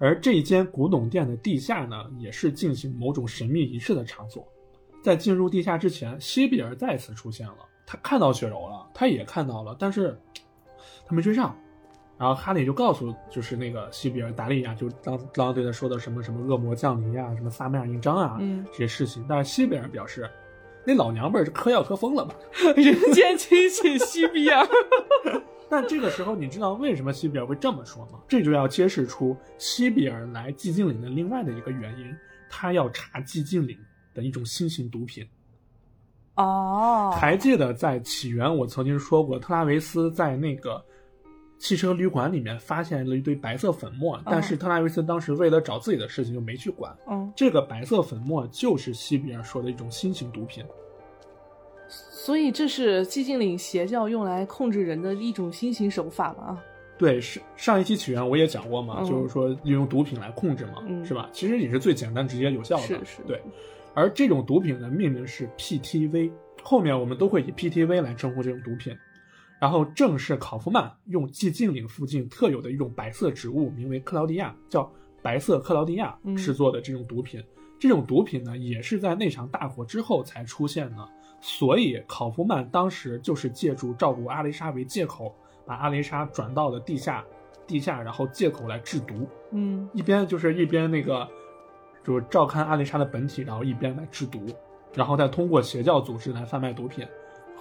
[0.00, 4.44] 而这一间古董店的地下呢，也是进行某种神秘仪式的场所。
[5.02, 7.56] 在进入地下之前，西比尔再次出现了。
[7.86, 10.18] 他看到雪柔了，他也看到了，但是
[11.06, 11.54] 他没追上。
[12.16, 19.24] 然后哈利就告诉，就是那个西比尔达利亚，就刚刚刚对他说的什么什么恶魔降临啊、什么萨梅尔印章啊，嗯这些事情。
[19.28, 20.30] 但是西比尔表示，
[20.86, 22.34] 那老娘们儿是嗑药嗑疯了吧？
[22.76, 24.66] 人间清醒西比尔。
[25.70, 28.18] 但这个时候，你知道为什么西比尔会这么说吗？
[28.26, 32.12] 这就要揭示出西比尔来寂静岭的另外的一个原因，
[32.50, 33.78] 他要查寂静岭
[34.12, 35.24] 的一种新型毒品。
[36.34, 40.82] 哦，还记得在起源，我曾经说过，特拉维斯在那个
[41.58, 46.96] 汽车旅馆里面发现了一堆白色粉末，但是特拉维斯当时为了找自己的事情就没去管。
[47.08, 50.64] 嗯，这个白色粉末就是西比尔说的一种新型毒品。
[52.22, 56.62] 所以这是寂静岭邪教用来控制人的一种新型手法嘛？
[56.98, 61.30] 对，是上一期起源我也讲过嘛，嗯就是说利用毒品来控制嘛，嗯是吧？
[61.32, 62.82] 其实也是最简单、直接、有效的。
[62.82, 63.40] 是是对。
[63.94, 66.30] 而这种毒品的命名是 PTV，
[66.62, 68.94] 后面我们都会以 PTV 来称呼这种毒品。
[69.58, 74.92] 然后正是考夫曼用寂静岭附近特有的一种白色植物，名为克劳迪亚，叫
[75.22, 77.42] 白色克劳迪亚嗯制作的这种毒品。
[77.78, 81.08] 这种毒品呢，也是在那场大火之后才出现的。
[81.40, 85.34] 所以考夫曼当时就是借助照顾阿雷莎为借口，
[85.64, 87.24] 把阿雷莎转到了地下，
[87.66, 91.26] 地下，然后借口来制毒，嗯，一边就是一边那个，
[92.04, 94.46] 就是照看阿雷莎的本体，然后一边来制毒，
[94.94, 97.06] 然后再通过邪教组织来贩卖毒品。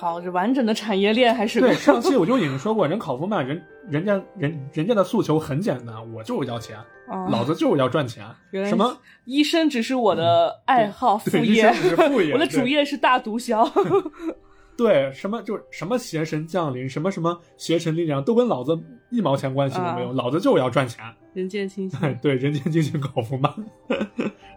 [0.02, 6.78] 好，这完整的产业链还是对，上期我就已经说过，人考夫曼人人家人人家的诉求很简单，我就是要钱，
[7.10, 8.26] 啊老子就是要赚钱，
[8.66, 13.70] 什么医生只是我的爱好副业生，只是副 业，我的主业是大毒枭。
[14.78, 18.80] 对，什么就是什么邪神降临，什么什么邪神力量，都跟老子
[19.10, 21.04] 一毛钱关系都没有，啊老子就是要赚钱。
[21.34, 22.18] 人间清醒。
[22.22, 23.54] 对，人间清醒考夫曼。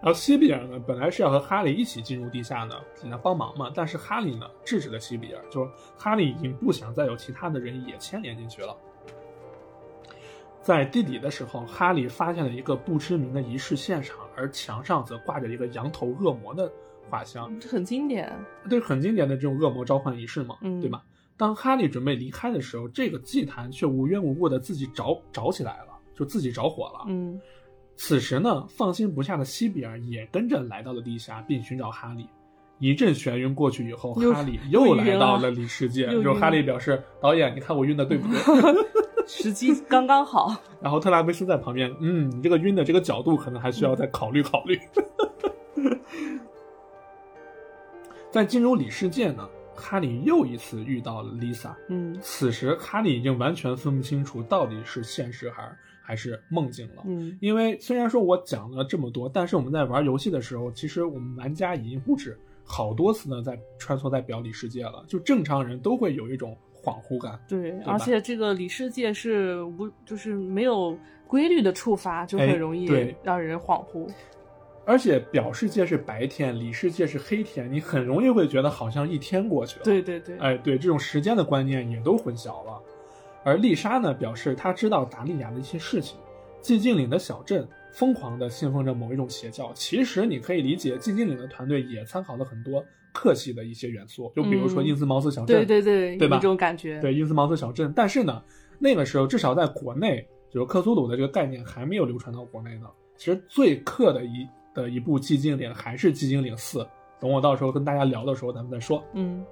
[0.03, 3.71] 然后西比尔呢，本来是要和哈利一起进入地下呢，请他帮忙嘛。
[3.73, 8.77] 但是哈利呢，制止了西比尔，就是哈利已经不想再有其他的人也牵连进去了。
[10.61, 16.69] 在地底的时候，哈利发现了一个不知名的仪式现场，而墙上则挂着一个羊头恶魔的
[17.09, 18.33] 画像，这很经典。
[18.69, 21.01] 对，很经典的这种恶魔召唤仪式嘛，嗯对吧？
[21.37, 27.05] 当哈利准备离开的时候，这个祭坛却无缘无故的自己着着起来了，就自己着火了。
[27.09, 27.41] 嗯，
[27.97, 32.29] 此时呢，放心不下的西比尔也跟着来到了地下，并寻找哈利。
[32.79, 36.09] 一阵眩晕过去以后，哈利又来到了里世界。
[36.23, 38.37] 就哈利表示：“导演，你看我晕的对不对
[39.29, 44.81] 时机刚刚好。？”然后特拉维斯在旁边：“嗯，你这个晕的这个角度可能还需要再考虑考虑。
[48.33, 51.73] ”在进入里世界呢，哈利又一次遇到了 Lisa。
[51.89, 55.63] 嗯此时，哈利已经完全分不清楚到底是现实还
[56.03, 57.03] 还是梦境了。
[57.07, 65.05] 嗯因为虽然说我讲了这么多，但是我们在玩游戏的时候，其实我们玩家已经不止好多次呢在穿梭在表里世界了。
[65.07, 67.39] 就正常人都会有一种恍惚感。
[67.49, 72.87] 对，吧而且这个里世界是无，就是没有规律的触发，就哎很容易
[73.23, 74.09] 让人恍惚。
[74.85, 82.83] 而且表世界是白天，里世界是黑天，你很容易会觉得好像一天过去了。，对对对，哎，对，这种时间的观念也都混淆了。
[83.45, 86.19] 而丽莎呢，表示她知道达利亚的一些事情。
[86.61, 97.01] 寂静岭的小镇疯狂地信奉着某一种邪教，其实你可以理解，寂静岭的团队也参考了很多克系的一些元素，就比如说嗯因斯茅斯小镇，对对对，对吧有这种感觉。
[97.01, 97.93] 对因斯茅斯小镇。
[97.97, 98.41] 但是呢，
[98.79, 102.87] 那个时候至少在国内，就是克苏鲁的这个概念还没有流传到国内呢。
[103.17, 106.87] 其实最克的一的一部寂静岭还是寂静岭四，
[107.21, 109.03] 等我到时候跟大家聊的时候咱们再说。
[109.15, 109.45] 嗯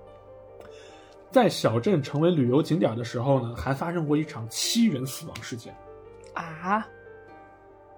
[1.30, 5.74] 在小镇成为旅游景点的时候呢，还发生过一场七人死亡事件。
[6.34, 6.86] 啊，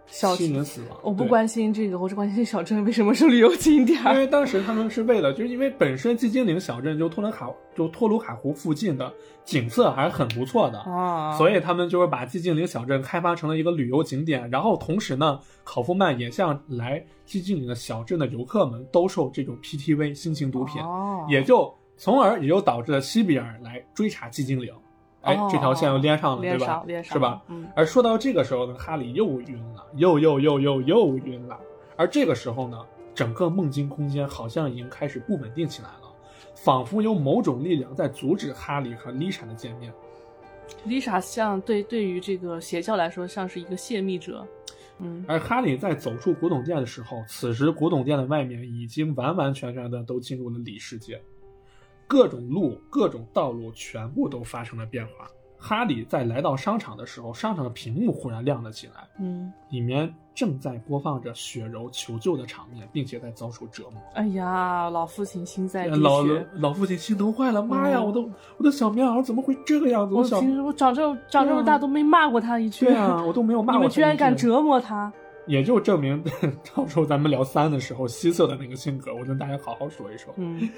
[0.06, 3.98] 小七人死亡，我不关心这个，我只关心小镇为什么是旅游景点。
[4.04, 9.10] 因为当时他们是为了，就是因为本身寂静岭小镇就托伦卡就托鲁卡湖附近的
[9.44, 14.50] 景色还是很不错的，啊，所以他们就是把寂静岭小镇开发成了一个旅游景点。
[14.50, 21.72] 然后同时呢，考夫曼也向来寂静岭的小镇的游客们兜售这种 PTV 新型毒品，哦，也就
[22.02, 24.74] 从而也就导致了西比尔来追查寂静岭。
[25.20, 26.84] 哎，哦这条线又连上了，连对吧上？
[26.84, 27.40] 连上是吧？
[27.46, 31.56] 嗯而说到这个时候呢，哈利又晕了，又又又又又晕了。
[31.96, 32.84] 而这个时候呢，
[33.14, 36.12] 整个梦境空间好像已经开始不稳定起来了，
[36.56, 39.92] 仿佛有某种力量在阻止哈利和丽莎的见面。
[40.84, 44.44] Lisa 像对对于这个邪教来说像是一个泄密者。
[44.98, 51.20] 嗯而哈利在走出古董店的时候，此时古董店的外面已经完完全全的都进入了里世界，
[52.12, 55.26] 各种路、各种道路全部都发生了变化。
[55.56, 64.02] 哈里在来到商场的时候，商场的屏幕忽然亮了起来，嗯，里面正在播放着雪柔求救的场面，并且在遭受折磨。
[64.12, 66.46] 哎呀，老父亲心在滴老血。
[66.56, 68.20] 老父亲心疼坏了，妈呀，嗯我的
[68.58, 70.14] 我的小棉袄怎么会这个样子？
[70.14, 75.10] 我小平时我长这么长这么大都没骂过他一句，对啊，我都没有骂过他一们居然敢折磨他！
[75.46, 76.22] 也就证明，
[76.76, 80.34] 到时候咱们聊三的时候，希瑟的那个性格，我跟大家好好说一说。
[80.36, 80.68] 嗯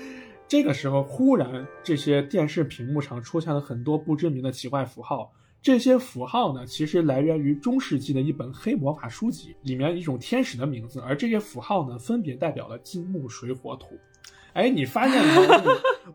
[0.55, 5.33] 这个时候，忽然这些电视屏幕上出现了很多不知名的奇怪符号。
[5.61, 13.99] 这些符号呢，其实来源于中世纪的一本黑魔法书籍，里面一种天使的名字，而这些符号呢，分别代表了金木水火土。
[14.53, 15.51] 哎，你发现没有？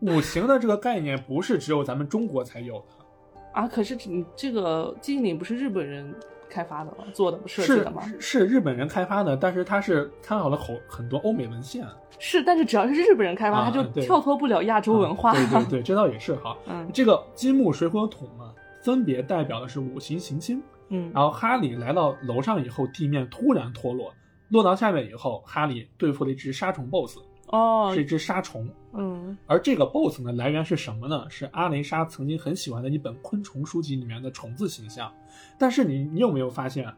[0.00, 3.04] 五五行的这个概念不是只有咱们中国才有的。
[3.52, 6.14] 啊，可是你这个金灵不是日本人
[6.50, 7.04] 开发的吗？
[7.14, 8.02] 做的设计是的吗？
[8.18, 11.86] 是日本人开发的，但是他是参考了很很多欧美文献。
[12.18, 15.30] 是，但是只要是日本人开发，啊他就跳脱不了亚洲文化。
[15.30, 16.56] 啊对对对，这倒也是哈。
[16.68, 20.62] 嗯这个金木水火土嘛，分别代表的是五行行星。
[20.88, 24.12] 嗯然后哈利来到楼上以后，地面突然脱落，
[24.48, 27.18] 落到下面以后，哈利对付了一只杀虫 BOSS，
[27.50, 28.68] 哦是一只沙虫。
[28.92, 31.24] 嗯而这个 BOSS 呢，来源是什么呢？
[31.28, 35.12] 是阿雷莎曾经很喜欢的一本昆虫书籍里面的虫子形象。
[35.58, 36.92] 但是你你有没有发现，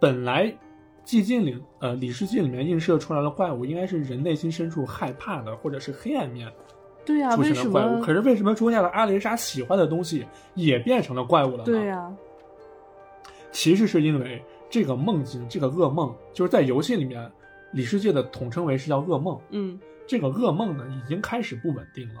[0.00, 0.46] 本来
[1.04, 6.50] 寂静岭呃里世界里面映射出来的怪物，应该是人内心深处害怕的，或者是黑暗面
[7.04, 7.98] 对呀、出为什现的怪物。
[7.98, 8.00] 么？
[8.06, 10.24] 可是为什么出现了阿雷莎喜欢的东西
[10.54, 11.64] 也变成了怪物了呢？
[11.64, 12.10] 对呀、
[13.52, 17.30] 其实是因为这个梦境，这个噩梦，就是在游戏里面，
[17.72, 19.38] 里世界的统称为是叫噩梦。
[19.50, 22.20] 嗯这个噩梦呢，已经开始不稳定了，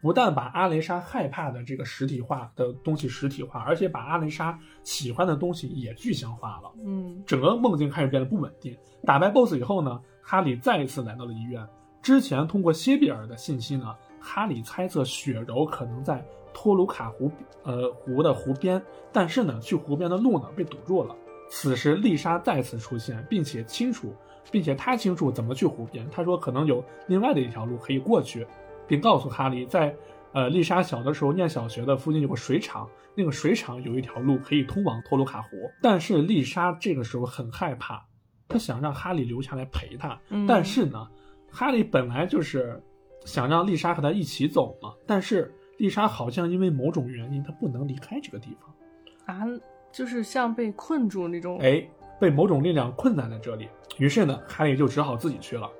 [0.00, 6.72] 不但把阿雷莎害怕的这个实体化的东西实体化，而且把阿雷莎喜欢的东西也具象化了。
[6.84, 8.76] 嗯整个梦境开始变得不稳定。
[9.04, 11.66] 打败 BOSS 以后呢，哈利再一次来到了医院。
[12.02, 17.30] 之前通过谢比尔的信息呢，哈利猜测雪柔可能在托卢卡湖
[17.62, 21.14] 呃湖的湖边，但是呢，去湖边的路呢被堵住了。
[21.50, 24.14] 此时丽莎再次出现，并且清楚，
[24.50, 26.06] 并且他清楚怎么去湖边。
[26.10, 28.46] 他说可能有另外的一条路可以过去，
[28.86, 29.94] 并告诉哈利在。
[30.32, 35.48] 呃，丽莎小的时候念小学的附近有个水厂，那个水厂有一条路可以通往托卢卡湖。
[35.82, 38.00] 但是丽莎这个时候很害怕，
[38.46, 40.16] 她想让哈利留下来陪她。
[40.28, 41.04] 嗯但是呢，
[41.50, 42.80] 哈利本来就是
[43.24, 49.44] 想让丽莎和他一起走嘛，但是丽莎好像因为某种原因，她不能离开这个地方，啊，
[49.90, 51.58] 就是像被困住那种。
[51.58, 51.84] 哎，
[52.20, 53.68] 被某种力量困在了这里。
[54.00, 55.70] 于是呢，哈利就只好自己去了。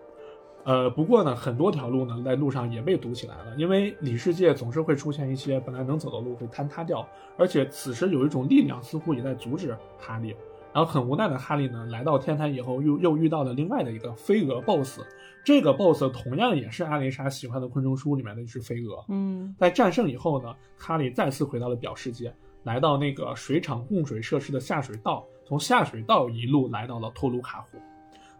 [0.64, 7.08] 呃，不过呢，很多条路呢在路上也被堵起来了，因为里世界总是会出现一些本来能走的路会坍塌掉，
[7.38, 10.36] 而且此时有一种力量似乎也在阻止哈利。
[10.72, 15.00] 然后很无奈的哈利呢，来到天台以后又又遇到了另外的一个飞蛾 BOSS，
[15.42, 19.02] 这个 BOSS 同样也是阿雷莎喜欢的昆虫书里面的一只飞蛾。
[19.08, 22.32] 嗯在战胜以后呢，哈利再次回到了表世界，
[22.64, 27.78] 来到那个水厂供水设施的下水道，从下水道一路来到了托鲁卡湖。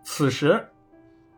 [0.02, 0.66] 此时，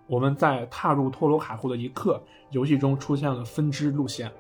[0.07, 4.31] 我们在踏入托罗卡湖的一刻，游戏中出现了分支路线。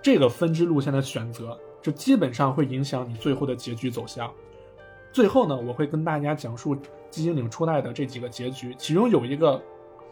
[0.00, 4.30] 这个分支路线的选择，这基本上会影响你最后的结局走向。
[5.12, 6.76] 最后呢，我会跟大家讲述
[7.10, 9.60] 寂静岭初代的这几个结局，其中有一个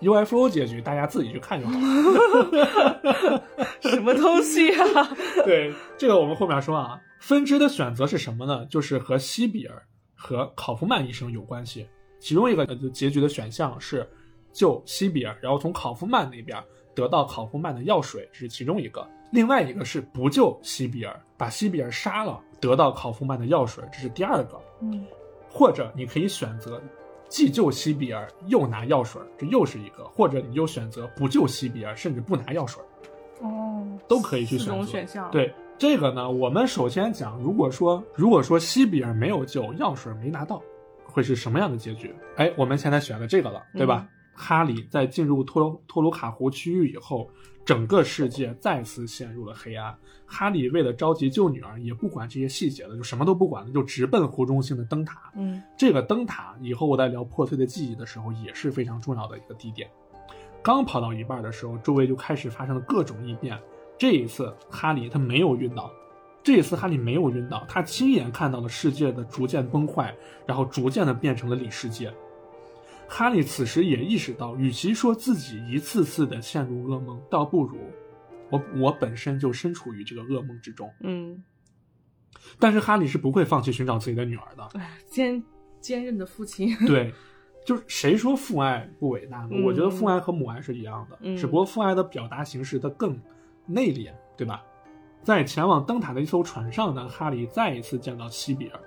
[0.00, 3.42] UFO 结局，大家自己去看就好了。
[3.80, 5.08] 什么东西啊？
[5.44, 7.00] 对，这个我们后面说啊。
[7.18, 8.66] 分支的选择是什么呢？
[8.66, 9.82] 就是和西比尔
[10.14, 11.88] 和考夫曼医生有关系。
[12.18, 14.08] 其中一个呃结局的选项是
[14.52, 16.62] 救西比尔，然后从考夫曼那边
[16.94, 24.60] 得到考夫曼的药水，这是其中一个；另外一个是不救西比尔，把西比尔杀了，得到考夫曼的药水，这是第二个。
[24.80, 25.06] 嗯
[25.48, 26.78] 或者你可以选择
[27.30, 32.82] 既救西比尔又拿药水，这又是一个；或者你就选择不救西比尔，甚至不拿药水。
[33.40, 40.62] 哦，都可以去选择种选项。，对这个呢，我们首先讲，如果说如果说西比尔没有救，药水没拿到，
[41.16, 42.14] 会是什么样的结局？
[42.36, 44.06] 哎，我们现在选了这个了，对吧？
[44.34, 47.30] 哈里在进入托托卢卡湖区域以后，
[47.64, 49.96] 整个世界再次陷入了黑暗。
[50.26, 55.32] 哈里为了着急救女儿，也不管这些细节了，就什么都不管了，就直奔湖中心的灯塔。
[55.36, 59.88] 嗯这个灯塔以后我在聊破碎的记忆的时候也是非常重要的一个地点。
[60.62, 63.58] 刚跑到一半的时候，周围就开始发生了各种异变。
[63.96, 65.90] 这一次，哈里他没有晕倒，
[66.46, 70.14] 这一次哈利没有晕倒，他亲眼看到了世界的逐渐崩坏，
[70.46, 72.14] 然后逐渐的变成了里世界。
[73.08, 77.76] 哈利此时也意识到，与其说自己一次次的陷入噩梦，倒不如
[78.48, 80.88] 我我本身就身处于这个噩梦之中。
[81.00, 81.42] 嗯，
[82.60, 84.68] 但是哈利是不会放弃寻找自己的女儿的。
[85.10, 85.42] 坚，
[85.80, 86.72] 坚韧的父亲。
[86.86, 87.12] 对，
[87.64, 89.48] 就是谁说父爱不伟大呢？
[89.50, 93.20] 嗯我觉得父爱和母爱是一样的，嗯只不过父爱的表达形式它更
[93.66, 94.62] 内敛，对吧？
[95.26, 98.78] 在前往灯塔的一艘船上呢，哈利再一次见到西比尔，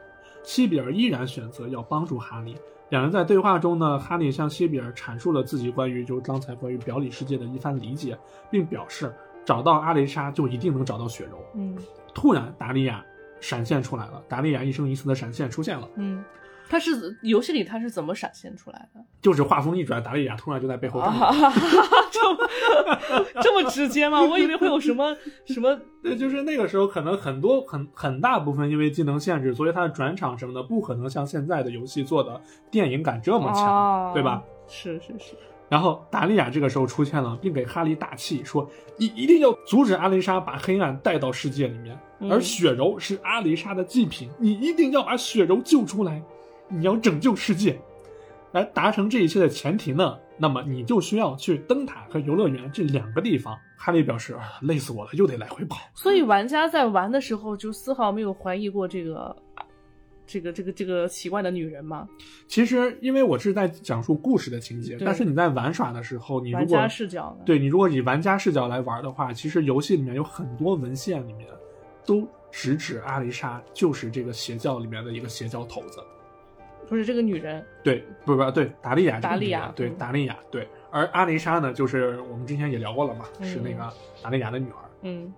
[0.41, 2.55] 西比尔依然选择要帮助哈利。
[2.87, 8.17] 两人在对话中呢，哈利向西比尔阐述了自己关于就是刚才关于表里世界的一番理解，
[8.49, 9.13] 并表示
[9.43, 11.43] 找到阿雷莎就一定能找到雪柔。
[11.55, 11.77] 嗯
[12.13, 13.03] 突然，达利亚
[13.41, 16.23] 闪现出来了，达利亚一生一世的闪现出现了，嗯，
[16.69, 19.03] 他是游戏里他是怎么闪现出来的？
[19.21, 20.99] 就是话锋一转，达利亚突然就在背后。
[20.99, 21.11] 啊，
[22.11, 22.47] 这么
[23.41, 24.21] 这么直接吗？
[24.21, 25.15] 我以为会有什么
[25.45, 32.39] 什么 对，就是那个时候可能很多很很大部分因为技能限制，所以它的转场什么的不可能像现在的游戏做的
[32.69, 34.43] 电影感这么强，哦对吧？？
[34.67, 35.35] 是是是，
[35.67, 46.21] 然后达利亚这个时候出现了，并给哈利打气说：“你一定要阻止阿雷莎把黑暗带到世界里面，嗯而雪柔是阿雷莎的祭品，你一定要把雪柔救出来，
[46.69, 47.79] 你要拯救世界。
[48.51, 59.35] 来达成这一切的前提呢，那么你就需要去灯塔和游乐园这两个地方。”哈利表示：“啊，累死我了，又得来回跑。”所以玩家在玩的时候就丝毫没有怀疑过这个
[60.25, 62.07] 这个这个这个奇怪的女人吗？
[62.47, 71.47] 其实，因为我是在讲述故事的情节，但是你在玩耍的时候，你如果玩家视角？，对你如果以玩家视角来玩的话，其实游戏里面有很多文献里面
[72.03, 75.99] 都直指阿丽莎就是这个邪教里面的一个邪教头子。
[76.89, 83.87] 不是这个女人，对，不不，对，达利亚达利亚对，嗯达利亚，对，而阿丽莎呢，就是我们之前也聊过了嘛，嗯是那个
[84.23, 84.89] 达利亚的女儿。
[85.03, 85.31] 嗯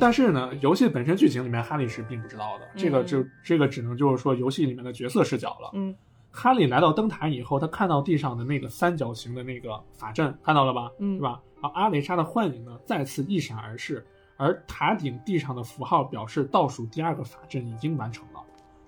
[0.00, 5.70] 但是呢，游戏本身剧情里面哈利是并不知道的，这个嗯就这个只能就是说游戏里面的角色视角了。
[5.74, 5.94] 嗯
[6.30, 10.90] 哈利来到灯塔以后，他看到地上的那个三角形的那个法阵，看到了吧？
[10.98, 11.40] 嗯对吧？
[11.60, 14.04] 然后阿雷莎的幻影呢再次一闪而逝，
[14.36, 18.40] 而塔顶地上的符号表示倒数第二个法阵已经完成了。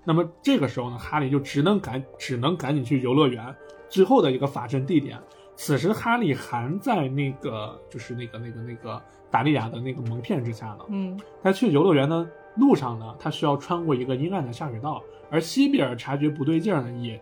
[0.09, 3.55] 那么这个时候呢，哈利就只能赶只能赶紧去游乐园
[3.91, 5.21] 最后的一个法阵地点。
[5.55, 10.87] 此时哈利还在那个就是那个那个那个达利亚的那个蒙骗之下呢。
[10.89, 17.21] 嗯他去游乐园的路上呢，他需要穿过一个阴暗的下水道，而西比尔察觉不对劲儿呢，也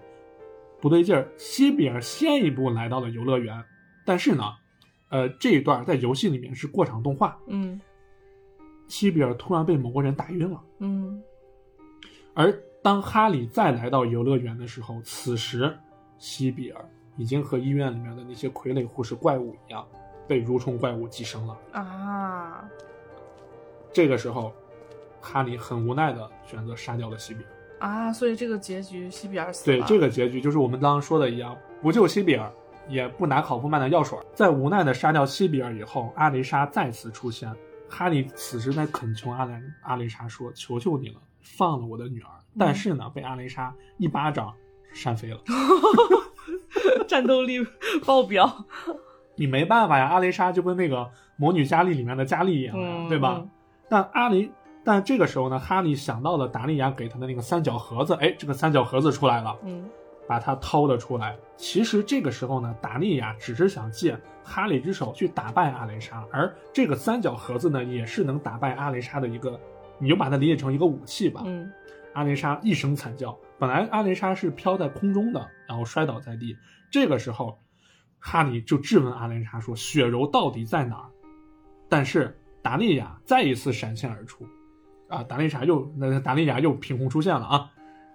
[0.81, 1.29] 不对劲儿。
[1.37, 3.61] 西比尔先一步来到了游乐园，
[4.05, 4.45] 但是呢，
[5.09, 7.37] 呃，这一段在游戏里面是过场动画。
[7.49, 7.81] 嗯
[8.87, 11.21] 西比尔突然被某个人打晕了，嗯
[12.35, 12.57] 而
[12.87, 15.77] 当哈利再来到游乐园的时候，此时
[16.19, 19.85] 西比尔已经和医院里面的那些傀儡护士怪物一样，
[20.29, 21.59] 被蠕虫怪物寄生了。
[21.73, 22.65] 啊，
[23.93, 24.53] 这个时候，
[25.21, 27.51] 哈利很无奈的选择杀掉了西比尔。
[27.81, 29.89] 啊，所以这个结局西比尔死了对。
[29.89, 32.49] 这个结局，就是我们刚刚说的一样，不救西比尔，
[32.89, 34.17] 也不拿考夫曼的药水。
[34.33, 37.53] 在无奈的杀掉西比尔以后，阿雷莎再次出现。
[37.89, 44.53] 哈利此时在恳求阿雷阿雷莎说：“求求你了，放了我的女儿。”但是呢，被阿雷莎一巴掌
[44.93, 45.39] 扇飞了。
[47.07, 47.67] 战斗力
[48.05, 48.65] 爆表。
[49.37, 50.97] 你没办法呀，阿雷莎就跟那个
[51.37, 53.37] 《魔女佳丽》里面的佳丽一样呀，嗯对吧？
[53.39, 53.51] 嗯
[53.89, 54.51] 但阿雷，
[54.85, 59.57] 但这个时候呢，哈利想到了达利亚给他的那个三角盒子，哎，这个三角盒子出来了。
[59.65, 59.89] 嗯
[60.29, 61.37] 把它掏了出来。
[61.57, 69.57] 其实这个时候呢，达利亚只是想借哈利之手去打败阿雷莎，而这个三角盒子呢，也是能打败阿雷莎的一个，
[70.01, 71.43] 你就把它理解成一个武器吧。
[71.47, 71.71] 嗯
[72.17, 76.57] 阿雷莎一声惨叫，本来阿雷莎是飘在空中的，然后摔倒在地。
[76.91, 77.59] 这个时候，
[78.19, 81.11] 哈利就质问阿雷莎说：“雪柔到底在哪儿？”
[81.91, 84.49] 但是达利亚再一次闪现而出，
[85.09, 87.71] 啊，达利莎又那达利亚又凭空出现了啊，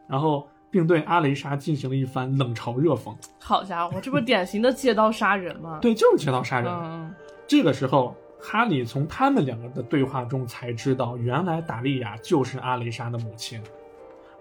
[0.09, 3.15] 然后并对阿雷莎进行了一番冷嘲热讽。
[3.39, 6.73] 好家伙，这不是典型的借刀杀人吗？，对，就是借刀杀人。
[6.73, 7.13] 嗯
[7.47, 13.61] 这个时候，哈里从他们两个的对话中才知道，原来达利亚就是阿雷莎的母亲，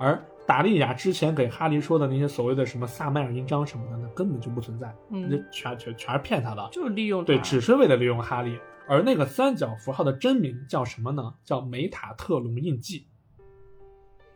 [0.00, 6.68] 而达利亚之前给哈利说的那些所谓的什么萨麦尔印章什么的，那根本就不存在，那嗯，全全全是骗他的。
[6.72, 8.58] 就是利用他对，只是为了利用哈利。
[8.88, 11.32] 而那个三角符号的真名叫什么呢？
[11.44, 13.06] 叫梅塔特隆印记。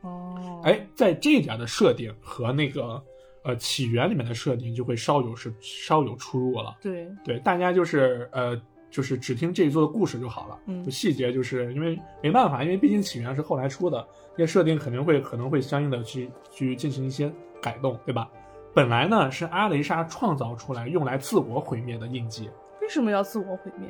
[0.02, 3.02] 哦，哎，在这一点的设定和那个
[3.42, 6.76] 呃起源里面的设定就会稍有是稍有出入了。
[6.80, 8.54] 对，对，大家就是呃，
[8.94, 10.56] 就是只听这一座的故事就好了。
[10.66, 17.28] 嗯细节就是因为没办法，因为毕竟起源是后来出的，那些设定肯定会可能会相应的去去进行一些
[17.60, 18.30] 改动，对吧？
[18.72, 22.48] 本来呢是阿雷莎创造出来用来自我毁灭的印记，
[22.80, 23.88] 为什么要自我毁灭？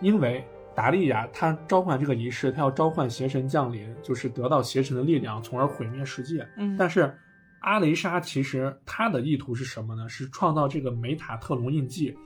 [0.00, 0.44] 因为
[0.76, 6.46] 达利亚他召唤这个仪式，他要召唤邪神降临，就是得到邪神的力量，从而毁灭世界。
[6.56, 7.12] 嗯，但是
[7.60, 10.08] 阿雷莎其实他的意图是什么呢？
[10.08, 12.16] 是创造这个梅塔特隆印记，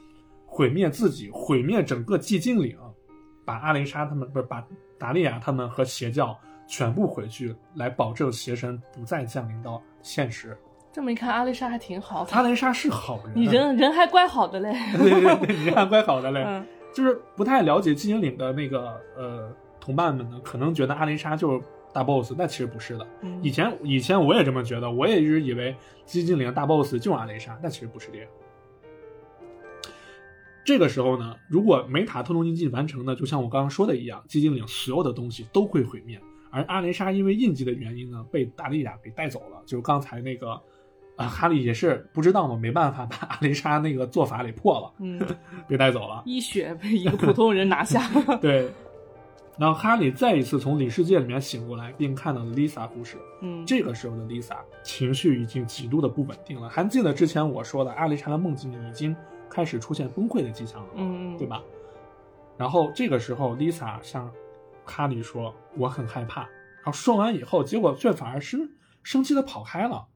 [0.58, 2.76] 毁灭自己，毁灭整个寂静岭，
[3.44, 4.66] 把阿雷莎他们不是把
[4.98, 6.36] 达利亚他们和邪教
[6.66, 10.58] 全部回去，来保证邪神不再降临到现实。
[10.92, 12.32] 这么一看，阿丽莎还挺好的。
[12.32, 14.72] 阿雷莎是好人， 你人人还怪好的嘞。
[14.98, 16.42] 对对对，你人还怪好的嘞。
[16.44, 23.06] 嗯就是不太了解寂静岭的那个呃同伴们呢，可能觉得阿雷莎就是大 boss，但其实不是的。
[23.20, 28.28] 嗯以前以前我也这么觉得，我也一直以为寂静岭大 boss 就是阿雷莎，但其实不是这样。
[30.68, 36.20] 这个时候呢，如果梅塔特隆印记完成呢，就像我刚刚说的一样，寂静岭所有的东西都会毁灭。
[36.50, 39.62] 而阿雷莎因为印记的原因呢，被达利亚给带走了。
[39.64, 40.60] 就是刚才那个，
[41.16, 45.18] 啊、哈利也是不知道嘛，没办法把阿雷莎那个做法给破了，嗯，
[45.66, 46.22] 被带走了。
[46.26, 48.06] 一血被一个普通人拿下。
[48.38, 48.70] 对，
[49.56, 53.16] 然后哈利再一次从里世界里面醒过来，并看到了 Lisa 故事。
[53.40, 56.68] 嗯，这个时候的 Lisa 情绪已经极度的不稳定了。
[56.68, 59.16] 还记得之前我说的，阿丽莎的梦境已经
[59.50, 60.88] 开始出现崩溃的迹象了？
[60.96, 61.62] 嗯嗯对吧？
[62.56, 64.30] 然后这个时候，Lisa 向
[64.84, 66.42] 哈利说：“我很害怕。”
[66.82, 68.68] 然后说完以后，结果却反而生
[69.02, 70.06] 生气的跑开了。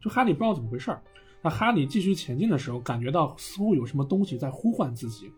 [0.00, 1.02] 就哈利不知道怎么回事儿。
[1.42, 5.32] 那哈利继续前进的时候，感觉到似乎有什么东西在呼唤自己。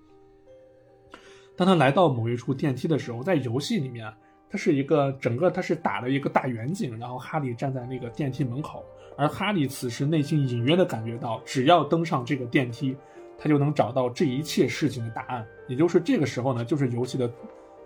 [1.56, 4.12] 当他来到某一处电梯的时候，在游戏里面，
[4.50, 8.84] 它是一个整个它是打了一个大远景，然后哈利站在那个电梯门口，
[9.16, 12.96] 而哈利此时内心隐约的感觉到，只要登上这个电梯，
[13.42, 15.44] 他就能找到这一切事情的答案。
[15.66, 17.30] 也就是这个时候呢，就是游戏的，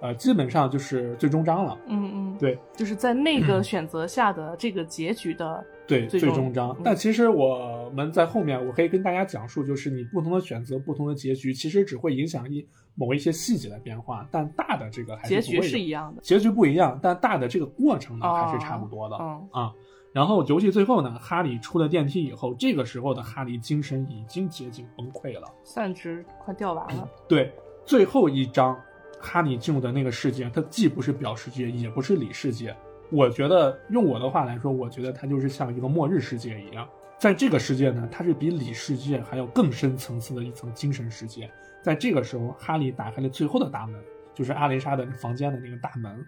[0.03, 1.79] 呃，基本上就是最终章了。
[1.87, 6.83] 嗯嗯，对就是在那个选择下的这个结局的，对，最终章嗯。
[6.85, 16.21] 但其实我们在后面，我可以跟大家讲述，就是你不同的选择、不同的结局，其实只会影响一某一些细节的变化，但大的这个还是结局是一样的。
[16.23, 19.73] 结局不一样，但大的这个过程呢、哦还是差不多的、嗯啊。
[20.17, 25.47] 然后游戏最后呢，哈利出了电梯以后，这个时候的哈利精神已经接近崩溃了。
[25.63, 27.07] 散值快掉完了。
[27.29, 27.53] 对，
[27.85, 28.81] 最后一章
[29.21, 32.75] 哈利进入的那个世界，它既不是表世界，也不是里世界。
[33.11, 36.89] 我觉得用我的话来说，我觉得它就是像一个末日世界一样。
[37.19, 41.51] 在这个世界呢，它是比里世界还要更深层次的一层精神世界。
[41.83, 44.03] 在这个时候，哈利打开了最后的大门，
[44.35, 46.25] 就是阿雷莎的房间的那个大门，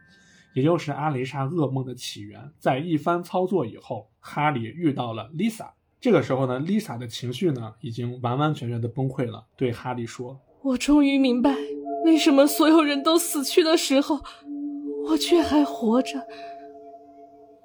[0.59, 2.51] 也就是阿雷莎噩梦的起源。
[2.59, 5.69] 在一番操作以后，哈利遇到了 Lisa。
[6.01, 11.55] 这个时候呢，Lisa 的情绪呢已经完完全全的崩溃了，对哈利说我终于明白，
[12.05, 14.19] 为什么所有人都死去的时候，
[15.11, 16.27] 我却还活着。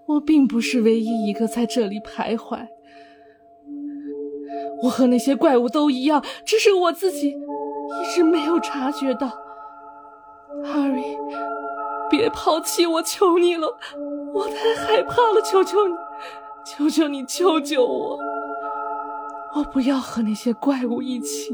[0.08, 2.68] 我并不是唯一一个在这里徘徊。
[4.84, 9.32] 我和那些怪物都一样，只是我自己一直没有察觉到。
[10.64, 11.18] Harry，
[12.10, 13.78] 别抛弃我，求你了，
[14.34, 15.94] 我太害怕了，求求你，
[16.66, 18.20] 求求你救救我！
[19.56, 21.54] 我不要和那些怪物一起。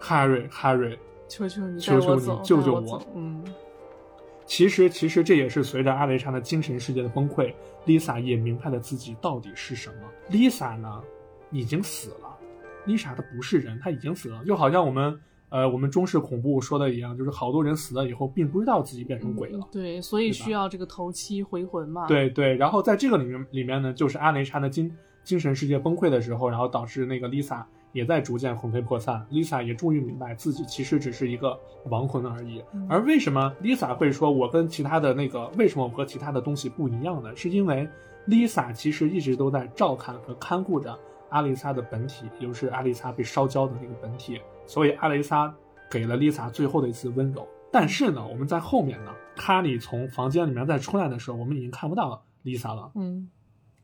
[0.00, 0.96] ：“Harry，Harry！”
[1.28, 3.06] 求求你，求求你救救我我！
[3.16, 3.44] 嗯，
[4.46, 7.52] 其实，其实这也是随着阿雷莎的精神世界的崩溃
[7.84, 9.96] ，Lisa 也明白了自己到底是什么。
[10.30, 11.02] Lisa 呢，
[11.50, 12.38] 已经死了。
[12.86, 15.18] Lisa 她不是人，她已经死了，就好像我们
[15.50, 19.68] 呃我们中式恐怖说的一样，就是好多人死了以后，并不知道自己变成鬼了。
[19.70, 24.90] 对，所以需要这个头七回魂嘛。，对对，然后在这个里面里面呢，就是阿雷莎的精
[25.22, 29.24] 精神世界崩溃的时候，然后导致那个 Lisa 也在逐渐魂飞魄散。
[29.30, 31.56] Lisa 也终于明白自己其实只是一个
[31.88, 32.62] 亡魂而已。
[32.72, 37.34] 嗯而为什么 Lisa 会说我跟其他的那个为什么我和其他的东西不一样呢？
[37.36, 37.88] 是因为
[38.26, 44.40] Lisa 其实一直都在照看和看顾着阿丽莎的本体，也就是阿丽莎被烧焦的那个本体。
[44.66, 45.54] 所以阿蕾莎
[45.90, 47.46] 给了 Lisa 最后的一次温柔。
[47.72, 52.90] 但是呢，我们在后面呢，卡里从房间里面再出来的时候，我们已经看不到 Lisa 了。
[52.94, 53.28] 嗯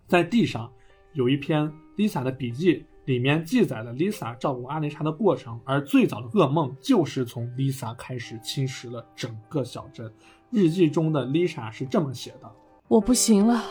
[0.07, 0.71] 在地上
[1.13, 10.13] 有一篇 Lisa 的笔记，里面记载了 Lisa 照顾阿雷莎的过程，而最早的噩梦就是从 Lisa 开始侵蚀了整个小镇。
[10.51, 12.51] 日记中的 Lisa 是这么写的：
[12.89, 13.63] 我不行了，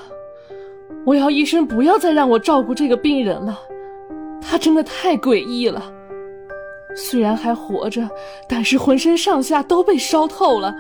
[1.06, 3.58] 我要医生不要再让我照顾这个病人了，
[4.42, 5.99] 他真的太诡异了。
[7.02, 8.08] 虽然还活着，
[8.48, 10.76] 但是浑身上下都被烧透了，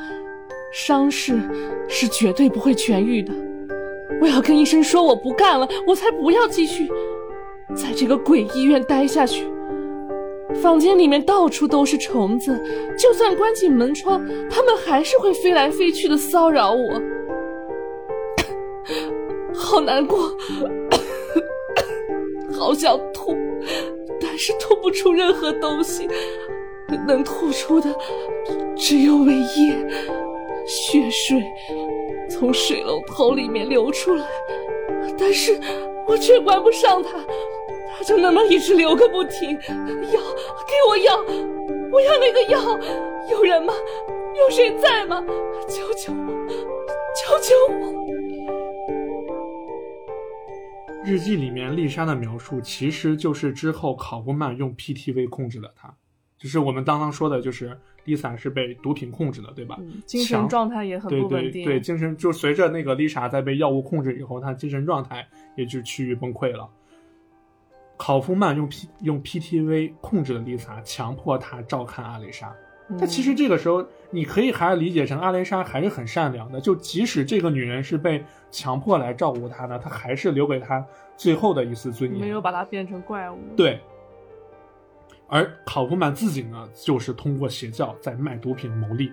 [0.71, 1.39] 伤势
[1.87, 3.33] 是绝对不会痊愈的。
[4.21, 6.89] 我要跟医生说我不干了，我才不要继续
[7.73, 9.47] 在这个鬼医院待下去。
[10.61, 12.61] 房间里面到处都是虫子，
[12.97, 17.01] 就算关紧门窗，它们还是会飞来飞去的骚扰我。
[19.55, 20.19] 好难过。
[22.51, 23.37] 好想吐，
[24.39, 26.07] 是吐不出任何东西，
[27.05, 27.93] 能吐出的
[28.77, 29.85] 只有胃液，
[30.65, 31.43] 血水
[32.29, 34.25] 从水龙头里面流出来，
[35.19, 35.59] 但是
[36.07, 37.09] 我却关不上它，
[37.97, 39.51] 它就那么一直流个不停。
[39.51, 40.21] 药，
[40.65, 41.17] 给我药，
[41.91, 42.79] 我要那个药，
[43.29, 43.73] 有人吗？
[44.37, 45.21] 有谁在吗？
[45.67, 46.47] 救救我！
[47.13, 47.93] 救救我！
[51.09, 55.91] 日记里面丽莎的描述，其实就是之后考夫曼用 PTV 控制了她，
[56.37, 59.75] 就是我们刚刚说的，就是 Lisa 是被毒品控制的，对吧？
[59.79, 61.63] 嗯、精神状态也很对不稳定。
[61.65, 66.69] 对对，精神就随着那个丽莎在被药物控制以后，她精神状态也就趋于崩溃了。
[67.97, 72.55] 考夫曼用 P 用 PTV 控制了丽莎，强迫她照看阿蕾莎。
[72.97, 80.85] 但其实这个时候，你可以还理解成阿蕾莎还是很善良的，就即使这个女人是被强迫来照顾他呢，他还是留给他
[81.17, 83.37] 最后的一丝尊严，没有把他变成怪物。
[83.55, 83.79] 对。
[85.27, 89.11] 而考夫曼自己呢，就是通过邪教在卖毒品牟利。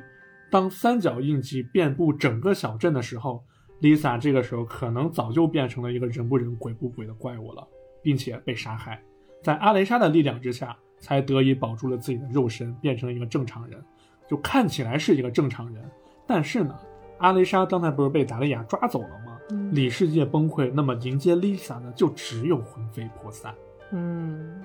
[0.51, 3.45] 当三角印记遍布整个小镇的时候
[3.83, 7.67] ，Lisa 这个时候可能早就变成了一个人不人鬼不鬼的怪物了，
[8.03, 9.03] 并且被杀害。
[9.43, 13.85] 在阿雷莎的力量之下，才得以保住了自己的肉身，变成一个正常人，
[14.27, 15.85] 就看起来是一个正常人。
[16.27, 16.75] 但是呢，
[17.19, 19.33] 阿雷莎刚才不是被达利亚抓走了吗？
[19.51, 23.55] 嗯里世界崩溃，那么迎接 Lisa 的就只有魂飞魄散。
[23.93, 24.61] 嗯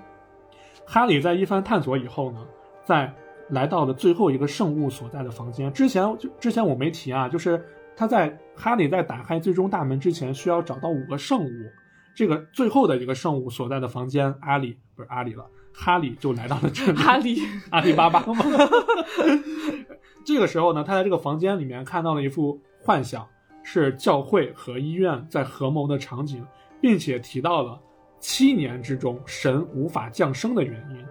[0.85, 2.39] 哈利在一番探索以后呢，
[2.83, 3.13] 在
[3.49, 5.71] 来到了最后一个圣物所在的房间。
[5.71, 7.63] 之前就之前我没提啊，就是
[7.95, 11.49] 他在哈利在打开最终大门之前，需要找到五个圣物。
[12.15, 16.97] 这个最后的一个圣物所在的房间，阿里不是阿里了，哈利就来到了这里。
[16.97, 18.43] 哈利，阿里巴巴吗？
[20.25, 23.27] 这个时候呢，他在这个房间里面看到了一幅幻想，
[23.63, 26.45] 是教会和医院在合谋的场景，
[26.79, 27.79] 并且提到了
[28.19, 31.05] 七年之中神无法降生的原因，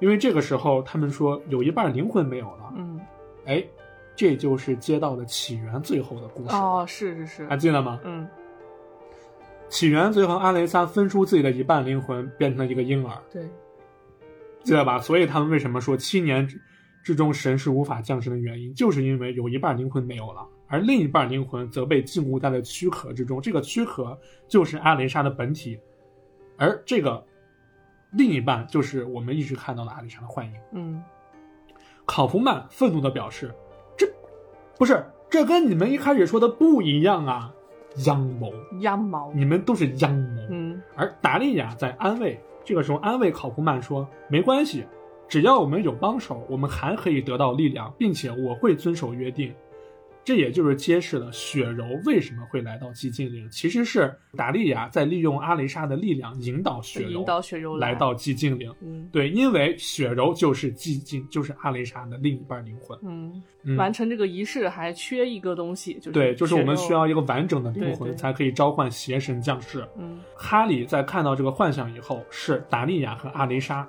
[0.00, 3.00] 因为这个时候他们说有一半灵魂没有了，嗯，
[3.46, 3.64] 哎，
[4.14, 7.46] 这就是街道的起源最后的故事，哦，是是是。
[7.46, 8.00] 还，记得吗？
[8.04, 8.28] 嗯。
[9.68, 13.42] 起源最后阿雷萨分出自己的一半灵魂，变成了一个婴儿，对，
[14.62, 14.98] 记得吧？
[14.98, 16.46] 所以他们为什么说七年
[17.02, 23.40] 之之中神是无法降生的原因，就是因为有一半灵魂没有了，而另一半灵魂则被禁锢在了躯壳之中。
[23.42, 25.78] 这个躯壳就是阿雷莎的本体，
[26.56, 27.22] 而这个
[28.12, 30.52] 另一半就是我们一直看到的阿雷莎的幻影。
[30.72, 31.02] 嗯
[32.04, 33.54] 考夫曼愤怒地表示
[33.96, 34.06] ：“这
[34.76, 37.54] 不是，这跟你们一开始说的不一样啊！
[37.96, 40.42] 阴谋，鸭毛，你们都是阴谋。
[40.50, 44.84] 嗯而达利亚在安慰，这个时候安慰考夫曼说：“没关系，
[45.32, 49.50] 只要我们有帮手，我们还可以得到力量，并且我会遵守约定。”
[50.24, 58.70] 这也就是揭示了雪柔为什么会来到寂静岭，其实是达利亚在利用阿雷莎的力量引导雪柔引导雪柔来到寂静岭。
[58.82, 62.96] 嗯对，因为雪柔就是寂静，就是阿雷莎的另一半灵魂。
[63.02, 69.82] 嗯，嗯，完成这个仪式还缺一个东西，就是对，就是我们需要一个完整的灵魂才可以召唤邪神降世。
[69.98, 73.88] 嗯哈里在看到这个幻象以后，是达利亚和阿雷莎。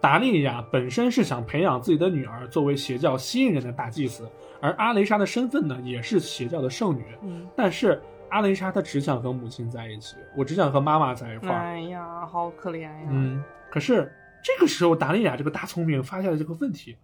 [0.00, 4.28] 达利亚本身是想培养自己的女儿作为邪教吸引人的大祭司，
[4.60, 7.04] 而阿雷莎的身份呢，也是邪教的圣女。
[7.22, 11.58] 嗯，但是阿雷莎她只想和母亲在一起，我只想和妈妈在一块儿。
[11.58, 14.10] 哎呀，好可怜呀，嗯，可是
[14.42, 16.96] 这个时候达利亚这个大聪明发现了这个问题，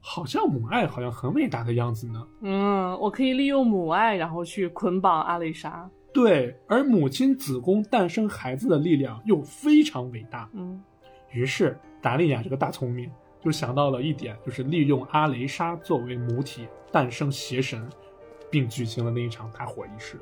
[0.00, 2.26] 好像母爱好像很伟大的样子呢。
[2.42, 5.88] 嗯，我可以利用母爱，然后去捆绑阿蕾莎。
[6.12, 10.46] 对，而母亲子宫诞生孩子的力量又非常伟大。
[10.52, 10.82] 嗯
[11.30, 17.88] 于是达利亚这个大聪明就想到了一点，就是利用阿雷莎作为母体诞生邪神，
[18.50, 20.16] 并举行了那一场大火仪式。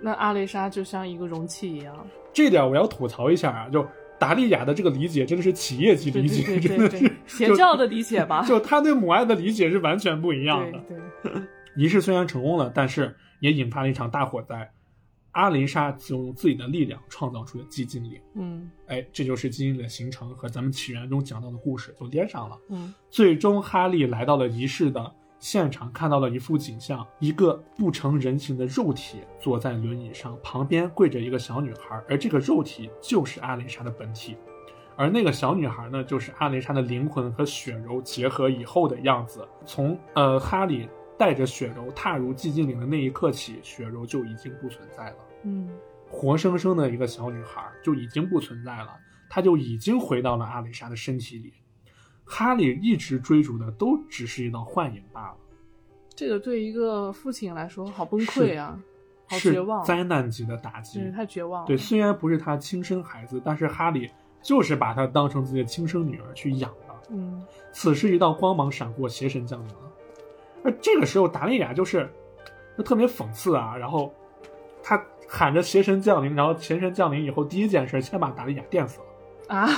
[0.00, 1.94] 那阿雷莎就像一个容器一样，
[2.32, 3.86] 这点我要吐槽一下啊，就
[4.18, 10.78] 达利亚的这个理解真的是企业级理解，对对真的是对对，邪教的理解吧，就他对母爱的理解是完全不一样的。
[10.88, 11.42] 对对，
[11.76, 14.70] 仪式虽然成功了，但是也引发了一场大火灾。
[15.32, 18.20] 阿雷莎就用自己的力量创造出了寂静岭。
[18.34, 22.58] 嗯哎，这就是寂静岭的形成和咱们起源中讲到的故事就连上了。
[22.68, 34.36] 嗯最终，哈利来到了仪式的现场，看到了一幅景象：一个不成人形的肉体坐在轮椅上，旁边跪着一个小女孩，而这个肉体就是阿蕾莎的本体，
[34.96, 39.48] 而那个小女孩呢，就是阿蕾莎的灵魂和血肉结合以后的样子。
[39.64, 45.16] 从呃哈利带着雪柔踏入寂静岭的那一刻起，雪柔就已经不存在了。
[45.44, 45.68] 嗯
[46.08, 48.96] 活生生的一个小女孩就已经不存在了，
[49.30, 51.54] 她就已经回到了阿蕾莎的身体里。
[52.24, 55.36] 哈利一直追逐的都只是一道幻影罢了。
[56.14, 58.78] 这个对一个父亲来说好崩溃啊！
[59.26, 61.00] 好是绝望灾难级的打击。
[61.00, 61.66] 对，太绝望了。
[61.66, 64.10] 对，虽然不是他亲生孩子，但是哈利
[64.42, 66.94] 就是把她当成自己的亲生女儿去养的。
[67.08, 67.42] 嗯，
[67.72, 69.91] 此时一道光芒闪过，邪神降临了。
[70.64, 72.08] 而这个时候，达利亚就是
[72.76, 74.12] 就特别讽刺啊，然后
[74.82, 79.06] 他喊着邪神降临，然后邪神降临以后，第一件事先把达利亚电死了。
[79.48, 79.68] 啊，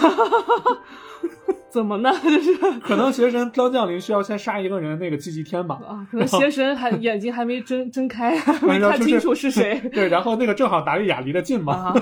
[1.71, 2.13] 怎么呢？
[2.23, 5.81] 就是可能邪神刚降临需要先杀一个人，那个祭祭天吧。
[5.87, 9.81] 啊， 可能邪神还眼睛还没睁睁开，没看清楚是谁。
[9.93, 11.75] 对，然后那个正好达利亚离得近嘛。
[11.75, 11.95] 啊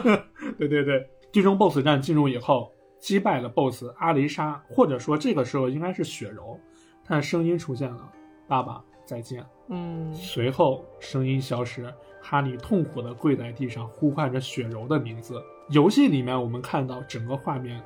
[0.59, 6.59] 对对对，最终 BOSS 战进入以后，击败了 BOSS 阿雷莎，或者说这个时候应该是雪柔，
[7.07, 8.11] 她的声音出现了
[8.47, 15.43] ：“爸爸再见。”嗯随后声音消失，哈利痛苦地跪在地上，呼唤着雪柔的名字。
[15.71, 17.83] 游戏里面我们看到整个画面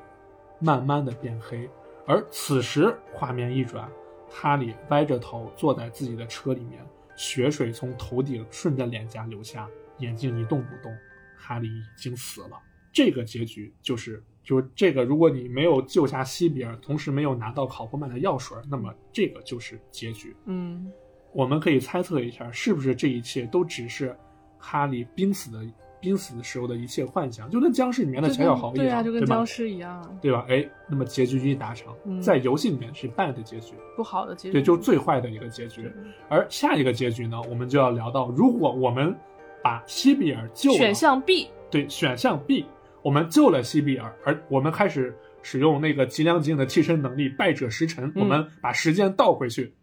[0.59, 1.69] 慢慢的变黑，
[2.05, 3.89] 而此时画面一转，
[4.29, 6.85] 哈利歪着头坐在自己的车里面，
[7.15, 10.93] 血水从头顶顺着脸颊流下，眼睛一动不动。
[11.37, 12.59] 哈利已经死了。
[12.91, 20.33] 这个结局就是，就是这个，如果你没有救下西比尔，同时没有拿到考夫曼的药水，那么这个就是结局。
[20.45, 20.89] 嗯
[21.33, 24.15] 我们可以猜测一下，是不是这一切都只是
[24.57, 25.59] 哈利濒死的
[25.99, 29.45] 濒死的时候的一切幻想，就跟僵尸里面的乔小豪一样，对啊，就跟吧僵？
[29.45, 30.45] 尸一样，对吧？
[30.47, 34.53] 哎，那么结局一达成，嗯在游戏里面是 bad 的结局，不好的结局。
[34.53, 35.91] 对，就最坏的一个结局。
[36.29, 39.13] 而下一个结局呢，我们就要聊到，如果我们
[39.61, 41.49] 把西比尔救了，选项 B。
[41.69, 42.65] 对选项 B，
[43.07, 49.73] 我们救了西比尔，而我们开始使用那个吉良吉影的替身能力败者时辰，我们把时间倒回去，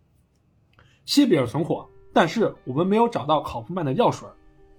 [1.07, 4.29] 西比尔存活，但是我们没有找到考夫曼的药水，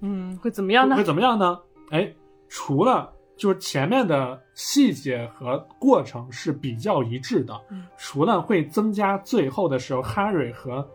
[0.02, 0.96] 嗯，会怎么样呢？
[0.96, 1.04] 会？
[1.04, 1.60] 怎么样呢？
[1.90, 2.14] 哎，
[2.48, 7.88] 除了就是前面的细节和过程是比较一致的，嗯。
[7.98, 10.88] 除了会增加最后的时候哈瑞和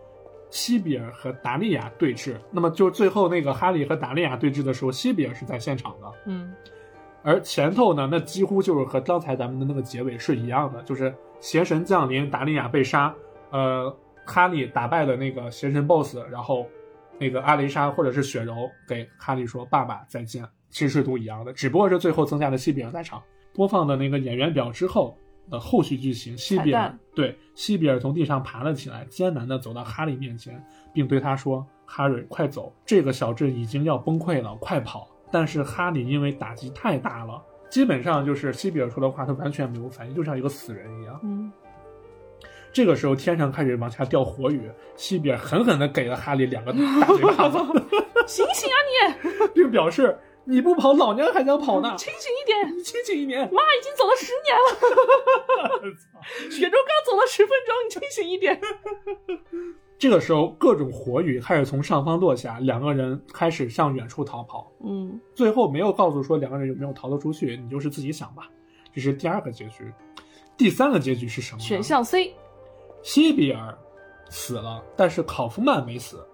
[0.51, 6.55] 西比尔和达利亚对峙，那么就最后那个哈利和达利亚对峙的时候，西比尔是在现场的，嗯
[7.23, 13.15] 而前头呢，那几乎就是和刚才咱们的那个结尾是一样的，就是邪神降临，达利亚被杀，
[13.51, 13.95] 呃，
[14.25, 16.67] 哈利打败了那个邪神 BOSS，然后
[17.19, 23.23] 那个阿雷莎或者是雪柔给哈利说爸爸再见，其实都一样的，只不过是最后增加了西比尔在场。
[23.53, 25.17] 播放的那个演员表之后
[25.51, 30.65] 的后续剧情，西比尔对西比尔从地上爬了起来，艰难地走到哈利面前，
[30.95, 41.21] 并对他说：“哈瑞，快走，这个小镇已经要崩溃了，快跑！”但是哈利因为打击太大了，基本上就是西比尔说的话，他完全没有反应，就像一个死人一样。
[41.23, 41.51] 嗯
[42.73, 47.59] 这个时候天上开始往下掉火雨，西比尔狠狠的给了哈利两个大嘴巴子
[48.29, 48.77] 醒醒啊
[49.39, 50.17] 你并表示
[50.47, 51.97] ：“你不跑，老娘还想跑呢你！！
[51.99, 52.77] 清醒一点！
[52.79, 58.61] 你清醒一点！”妈已经走了十年了，雪中刚走了十分钟，你清醒一点。
[60.01, 64.73] 这个时候，各种火雨开始从上方落下，两个人开始向远处逃跑。
[64.83, 68.49] 嗯最后没有告诉说两个人有没有逃得出去，你就是自己想吧。
[68.95, 69.93] 这是第二个结局。
[70.57, 71.61] 第三个结局是什么？
[71.61, 72.33] 选项 C。
[73.03, 73.77] 西比尔
[74.31, 76.27] 死了，但是考夫曼没死，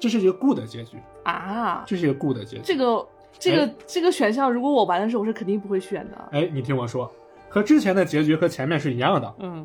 [0.00, 2.62] 这是一个 good 结局，啊，这是一个 good 结局。
[2.64, 3.06] 这个
[3.38, 6.28] 这个、哎这个选项，如果我玩的时候，我是肯定不会选的。
[6.32, 7.08] 哎，你听我说，
[7.48, 9.64] 和之前的结局和前面是一样的，嗯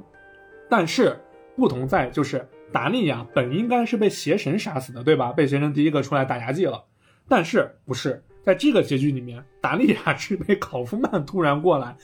[0.70, 1.20] 但是
[1.56, 5.32] 不同在就是达利亚本应该是被邪神杀死的，对吧？
[5.32, 6.84] 被邪神第一个出来打牙祭了，
[7.30, 11.96] 但是不是在这个结局里面，达利亚是被考夫曼突然过来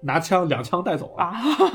[0.00, 1.34] 拿枪两枪带走了，啊，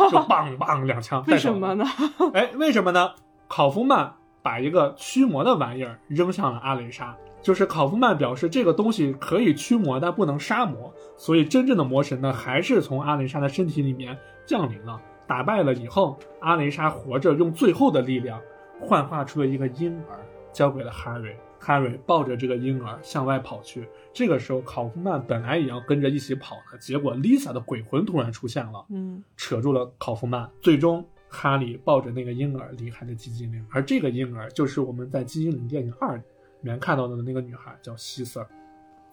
[0.09, 1.53] 就棒棒两枪带为走了。
[1.53, 1.85] 什么呢？
[2.33, 3.11] 哎，为什么呢？
[3.47, 14.99] 考夫曼把一个驱魔的玩意儿扔向了阿雷莎，就是考夫曼表示这个东西可以驱魔，但不能杀魔，所以真正的魔神呢，还是从阿雷莎的身体里面降临了。
[15.27, 18.41] 打败了以后，阿雷莎活着用最后的力量
[18.79, 20.19] 幻化出了一个婴儿，
[20.53, 21.35] 交给了哈瑞。
[21.59, 23.89] 哈瑞抱着这个婴儿向外跑去。
[24.13, 28.85] 这个时候，考夫曼本来也要跟着一起跑的，结果 Lisa 的鬼魂突然出现了。
[28.89, 30.47] 嗯扯住了考夫曼。
[30.61, 36.23] 最终，哈利抱着那个婴儿离开了寂静岭，而这个婴儿就是我们在《寂静岭电影二》里
[36.61, 38.47] 面看到的那个女孩，叫希瑟尔，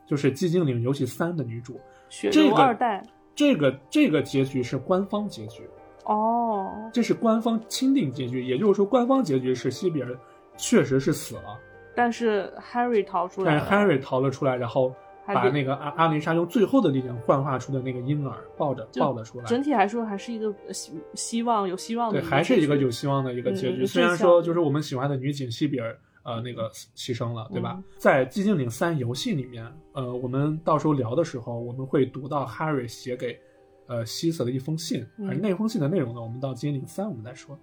[0.06, 1.80] 就是《寂静岭游戏三》的女主。
[2.10, 3.02] 血这个二代。
[3.34, 5.68] 这个这个结局是官方结局，
[6.04, 10.18] 哦，这是官方钦定结局，也就是说，官方结局是西比尔
[10.56, 11.58] 确实是死了，
[11.94, 13.88] 但是 Harry 逃出来但。
[13.88, 14.94] 是 Harry 逃了出来，然后
[15.26, 19.46] 把那个阿阿丽莎用最后的力量幻化出的那个婴儿抱着抱了出来。
[19.46, 23.86] 整体来说还是一个呃希希望有希望的对，还是一个有希望的一个结局。
[23.86, 27.74] 虽然说就是我们喜欢的女警西比尔，呃，那个牺牲了，对吧？
[27.78, 33.40] 嗯在《寂静岭三》游戏里面，呃，我们到时候聊的时候，我们会读到 Harry 写给
[33.86, 37.58] 呃希瑟的一封信，嗯而那封信的内容呢，我们到《今天零三》我们再说。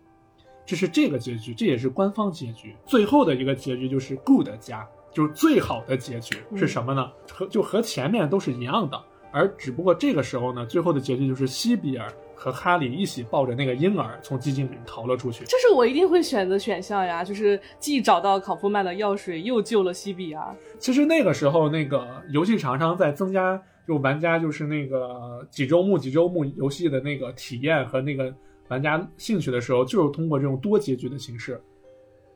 [0.65, 2.75] 这是这个结局，这也是官方结局。
[2.85, 7.11] 最后的一个结局就是 Good 家就是最好的结局嗯是什么呢？
[7.29, 15.45] 和就和前面都是一样的，而只不过这个时候呢，最后的结局就是西比尔和哈利一起抱着那个婴儿从寂静岭逃了出去。
[15.45, 20.55] 这是我一定会选择选项呀，就是既找到考夫曼的药水，又救了西比尔。
[20.79, 28.33] 其实那个时候，那个游戏厂商在增加就玩家就是那个几周目几周目游戏的那个体验和那个
[28.69, 31.61] 玩家兴趣的时候，就是通过这种多结局的形式。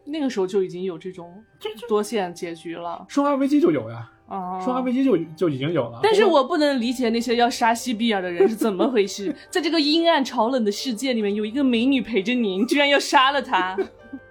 [0.03, 1.43] 那个时候就已经有这种
[1.89, 4.59] 多线结局了生化危机就有呀，啊！
[4.59, 5.99] 生化危机就就已经有了。
[6.01, 9.36] 但是我不能理解那些要杀西比尔的人是怎么回事。
[9.49, 13.78] 在这个阴暗潮冷的世界里面，有一个美女陪着你，你居然要杀了她。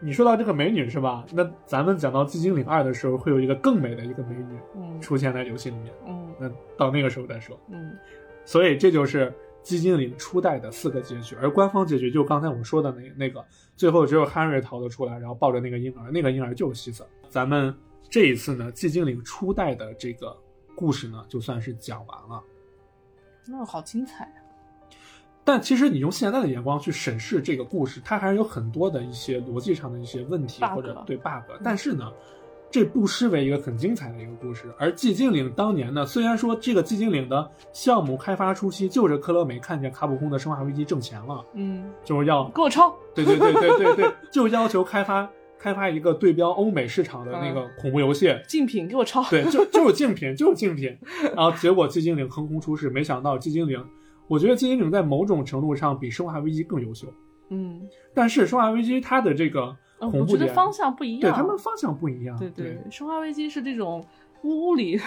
[0.00, 1.24] 你说到这个美女是吧？
[1.32, 5.92] 那咱们讲到《寂静岭二》的时候，会有一个更美的一个美女嗯出现在游戏里面。
[6.06, 7.58] 嗯那到那个时候再说。
[7.70, 7.92] 嗯
[8.44, 9.32] 所以这就是
[9.62, 13.42] 寂静岭初代的四个结局，而官方结局就刚才我说的那那个，
[13.76, 17.06] 最后只有 Henry 逃了出来，然后抱着那个婴儿，那个婴儿就是希瑟。
[17.30, 17.74] 咱们
[18.14, 20.36] 这一次呢，寂静岭初代的这个
[20.76, 22.40] 故事呢，就算是讲完了。
[23.44, 24.38] 那好精彩啊！
[25.42, 31.58] 但其实你用现在的眼光去审视这个故事，它还是有很多的一些逻辑上的一些问题或者对 bug。
[31.64, 32.08] 但是呢，
[32.70, 34.72] 这不失为一个很精彩的一个故事。
[34.78, 42.94] 而寂静岭当年呢，虽然说这个寂静岭的项目开发初期就是科乐美看见卡普空的《生化危机》挣钱了，嗯，就是要给我抄。
[43.12, 45.28] 对对对对对对，就要求开发
[45.64, 48.30] 开发一个对标欧美市场的那个恐怖游戏。
[48.46, 49.24] 竞品给我抄。
[49.30, 50.94] 对，就就是竞品， 就是竞品。
[51.34, 53.82] 然后结果寂静岭横空出世，没想到寂静岭，
[54.28, 57.06] 我觉得寂静岭在某种程度上比生化危机更优秀。
[57.48, 57.80] 嗯，
[58.12, 61.20] 但是生化危机它的这个呃恐怖嗯，我觉得方向不一样。
[61.22, 62.38] 对他们方向不一样。
[62.38, 64.04] 对对生化危机是这种
[64.44, 65.00] 物理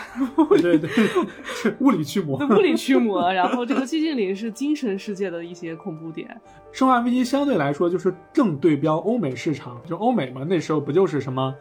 [0.61, 2.38] 对对对，物理 驱魔。
[2.47, 6.29] 物理驱魔， 然后这个寂静岭是精神世界的一些恐怖点。
[6.71, 11.53] 生化危机相对来说就是更对标欧美市场，就欧美嘛，那时候不就是什么，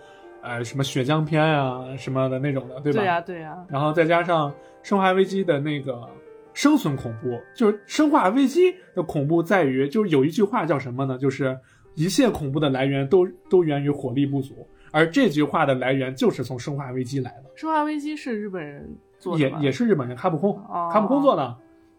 [0.42, 2.98] 呃，什么血浆片啊什么的那种的，对吧？
[2.98, 4.52] 对呀、对呀、然后再加上
[4.82, 6.08] 生化危机的那个
[6.54, 11.18] 生存恐怖，就是生化危机的恐怖在于，就是有一句话叫什么呢？
[11.18, 11.58] 就是
[11.94, 14.66] 一切恐怖的来源都都源于火力不足，
[14.96, 21.54] 而这句话的来源就是从生化危机来的，生化危机是日本人做的也也是日本人卡普空，哦卡普空做的。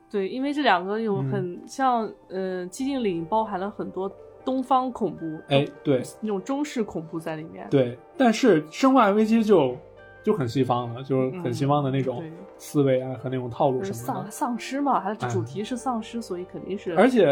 [0.09, 4.11] 对，因为这两个有嗯很、像，呃，寂静岭包含了很多
[4.43, 7.67] 东方恐怖，哎，对那种中式恐怖在里面。
[7.69, 9.77] 对，但是生化危机就
[10.23, 12.23] 就很西方了，就是很西方的那种
[12.57, 14.31] 思维啊和那种套路丧什么的。
[14.31, 16.95] 丧尸嘛，它主题是丧尸，所以肯定是。
[16.95, 17.27] 而且，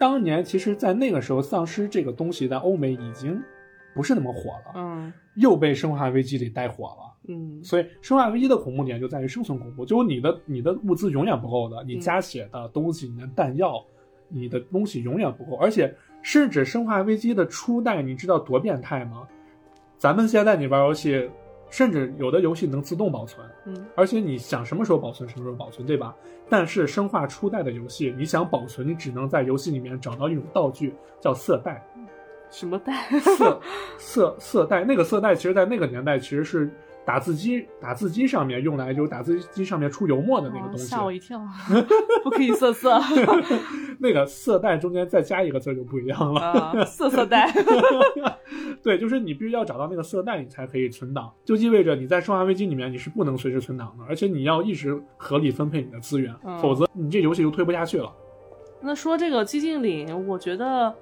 [0.00, 3.40] 当年其实，在那个时候，丧尸这个东西在欧美已经
[3.94, 7.14] 不是那么火了，嗯又被生化危机给带火了。
[7.26, 13.82] 嗯所以，生化危机的恐怖点就在于生存恐怖，就是你的你的物资永远不够的，你嗯加血的东西、你的弹药、
[14.28, 19.26] 你的东西永远不够，而且甚至生化危机的初代，你知道多变态吗？
[19.96, 21.30] 咱们现在你玩游戏，
[21.70, 26.14] 甚至有的游戏能自动保存，嗯而且你想什么时候保存什么时候保存，对吧？
[26.50, 31.82] 但是生化初代的游戏，你想保存，你只能在游戏里面找到一种道具叫色带，
[32.50, 33.08] 什么带？
[33.20, 33.60] 色
[33.98, 36.70] 色色带，那个色带其实，在那个年代其实是
[37.04, 40.86] 打字机打字机上面用来就是打字机上面出油墨的那个哦东西。
[40.86, 41.40] 吓我一跳，
[42.24, 42.98] 不可以色色
[43.98, 46.40] 那个色带中间再加一个字就不一样了。
[46.40, 47.52] 啊，色色带。
[48.82, 58.12] 对，就是你必须要找到那个色带，你才可以存档，就意味着你在生化危机里面你是不能随时存档的，而且你要一直合理分配你的资源，嗯否则你这游戏就推不下去了。
[58.80, 60.94] 那说这个寂静岭，我觉得，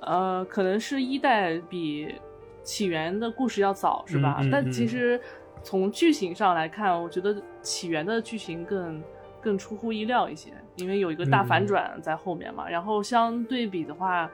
[0.00, 2.14] 呃，可能是一代比
[2.62, 4.38] 起源的故事要早，是吧？
[4.50, 5.20] 但嗯嗯嗯其实
[5.62, 9.02] 从剧情上来看，我觉得起源的剧情更
[9.40, 12.68] 更出乎意料一些，因为有一个大反转在后面嘛。
[12.68, 14.30] 然后相对比的话，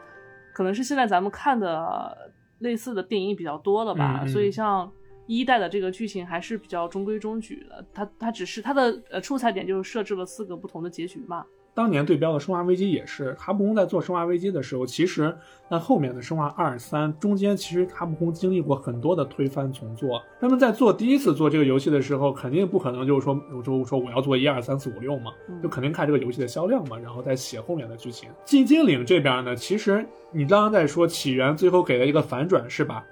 [0.53, 4.91] 可能是现在咱们看的类似的电影比较多了吧，所以像。
[5.27, 15.37] 一代的这个剧情还是比较中规中矩的，它它只是它的呃出彩点就是设置了四个不同的结局嘛，当年对标的《生化危机》也是，卡普空在做《生化危机》的时候，其实
[15.69, 20.23] 那后面的《生化二》三中间，其实卡普空经历过很多的推翻重做。
[20.41, 28.31] 他们在做第一次做这个游戏的时候，肯定不可能就是说，我说说我要做一二三四五六嘛，嗯就肯定看这个游戏的销量嘛，然后再写后面的剧情。
[28.45, 33.05] 寂静岭这边呢，其实你刚刚在说起源最后给了一个反转，是吧？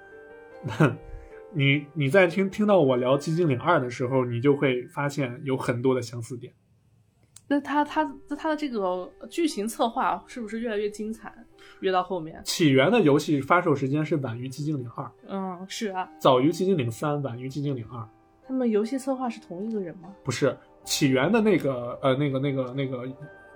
[1.55, 6.51] 你你在听听到我聊《寂静岭二》的时候，你就会发现有很多的相似点。
[7.47, 11.33] 那他他那他的这个剧情策划是不是越来越精彩？
[11.79, 17.99] 越到后面，起源的游戏发售时间是晚于《寂静岭二》，嗯，是啊，早于《寂静岭三》，晚于《寂静岭二》。
[18.47, 20.09] 他们游戏策划是同一个人吗？
[20.23, 23.07] 不是起源的那个呃那个那个那个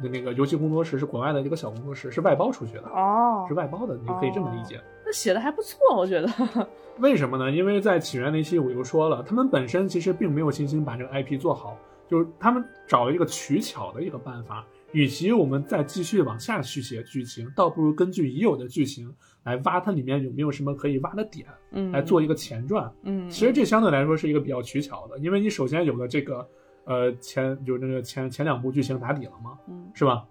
[0.01, 4.81] 那个游戏工作室是国外的一个小工作室，是外包出去的，哦是，外包的，你可以这么理解。
[5.05, 6.27] 那写的还不错，我觉得。
[6.99, 7.51] 为什么呢？
[7.51, 11.77] 因为在起源那期我就说了，他们本身其实并没有信心把这个 IP 做好，
[12.07, 14.65] 就是他们找了一个取巧的一个办法。
[14.93, 19.13] 与其我们再继续往下续写剧情，倒不如根据已有的剧情
[19.43, 22.89] 来挖它里面有没有什么可以挖的点，嗯，来做一个前传。
[23.03, 26.49] 嗯，其实这相对来说是一个比较取巧的，因为你首先有了这个，
[26.85, 30.25] 呃，前就是那个前前两部剧情打底了嘛，嗯是吧？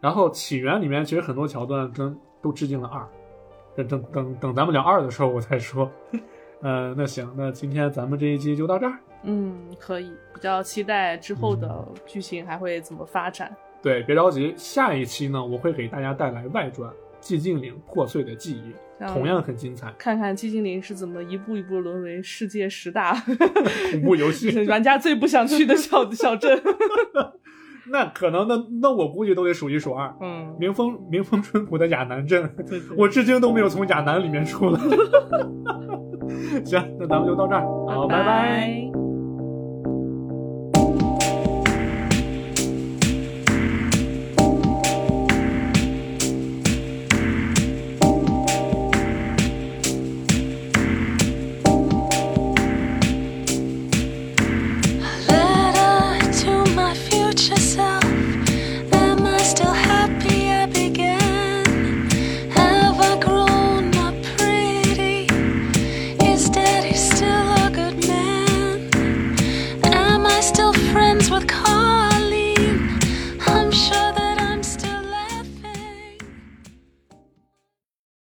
[0.00, 3.06] 然后起源里面其实很多桥段跟都致敬了二，
[3.76, 5.88] 等等等等咱们聊二的时候我再说。
[6.62, 8.98] 呃，那行，那今天咱们这一期就到这儿。
[9.24, 13.54] 嗯，可以，比较期待之后的剧情还会怎么发展。
[13.82, 16.90] 对，别着急，下一期呢，我会给大家带来外传
[17.20, 19.90] 《寂静岭破碎的记忆》，同样很精彩。
[19.98, 23.14] 看看寂静岭是怎么一步一步沦为世界十大
[23.92, 26.62] 恐怖游戏， 玩家最不想去的小 小镇。
[27.92, 30.14] 那可能那那我估计都得数一数二。
[30.20, 34.78] 嗯，民风民风淳朴的亚南镇，对对我至今都没有从亚南里面出来。
[36.64, 38.99] 行，那咱们就到这儿，好，拜拜拜